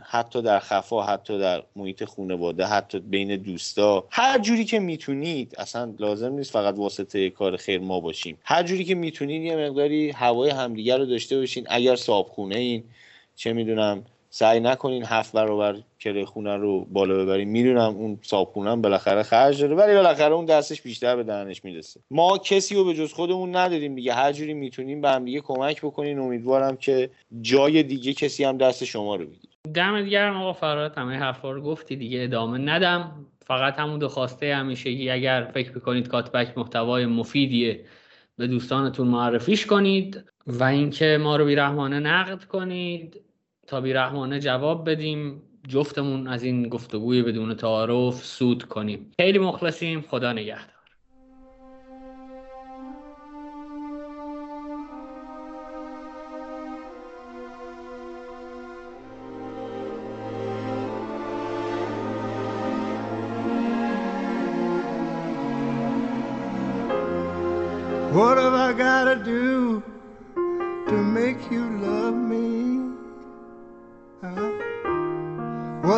[0.04, 5.94] حتی در خفا حتی در محیط خانواده حتی بین دوستا هر جوری که می‌تونید اصلا
[6.00, 8.38] لازم نیست فقط واسطه کار خیر ما باشیم.
[8.44, 11.68] هر جوری که می‌تونید یه مقداری هوای همدیگر رو داشته باشین.
[11.70, 12.84] اگر صابخونه این
[13.36, 14.04] چه می‌دونم
[14.34, 17.50] سعی نکنین هفت برابر کره خونه رو بالا ببرین.
[17.50, 22.00] می‌دونم اون صابخونه بالاخره خرج داره ولی بالاخره اون دستش بیشتر به دهنش می‌رسه.
[22.12, 24.14] ما کسی رو به جز خودمون نداریم دیگه.
[24.14, 26.20] هر جوری می‌تونیم به هم دیگه کمک بکنین.
[26.20, 27.10] امیدوارم که
[27.42, 29.54] جای دیگه کسی هم دست شما رو بگیره.
[29.74, 32.24] دم دیگرم آقا فرات همه حرفا رو گفتی دیگه.
[32.24, 33.26] ادامه ندم.
[33.46, 35.10] فقط همون دو خواسته همیشگی.
[35.10, 37.86] اگر فکر بکنید کاتبک محتوای مفیدیه
[38.38, 43.22] به دوستانتون معرفیش کنید و اینکه ما رو بیرحمانه نقد کنید.
[43.72, 45.42] تا بیرحمانه جواب بدیم.
[45.68, 49.12] جفتمون از این گفتگوی بدون تعارف سود کنیم.
[49.20, 50.02] خیلی مخلصیم.
[50.02, 50.68] خدا نگهدار.
[68.16, 69.91] What have I gotta do?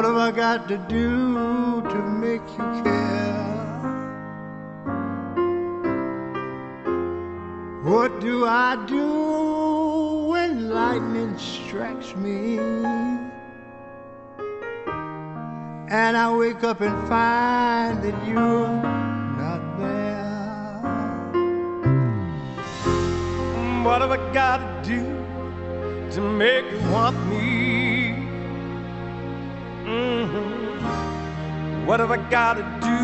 [0.03, 3.45] What have I got to do to make you care?
[7.83, 12.59] What do I do when lightning strikes me?
[15.87, 18.67] And I wake up and find that you're
[19.39, 20.81] not there.
[23.85, 27.62] What have I got to do to make you want me?
[29.93, 31.85] Mm-hmm.
[31.85, 32.97] What have I got to do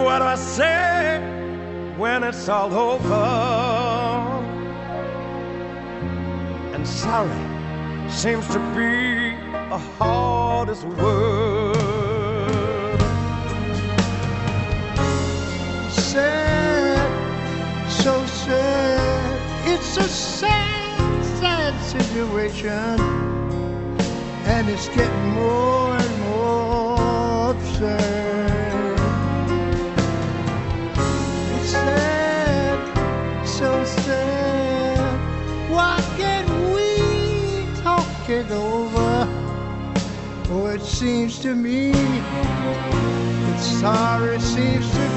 [0.03, 1.19] What do I say
[1.97, 3.13] when it's all over?
[6.75, 7.53] And sorry
[8.11, 9.35] seems to be
[9.69, 11.72] the hardest word.
[19.95, 22.99] It's a sad, sad situation.
[24.49, 28.99] And it's getting more and more absurd.
[31.59, 35.69] It's sad, so sad.
[35.69, 39.27] Why can't we talk it over?
[40.49, 45.12] Oh, it seems to me that sorry seems to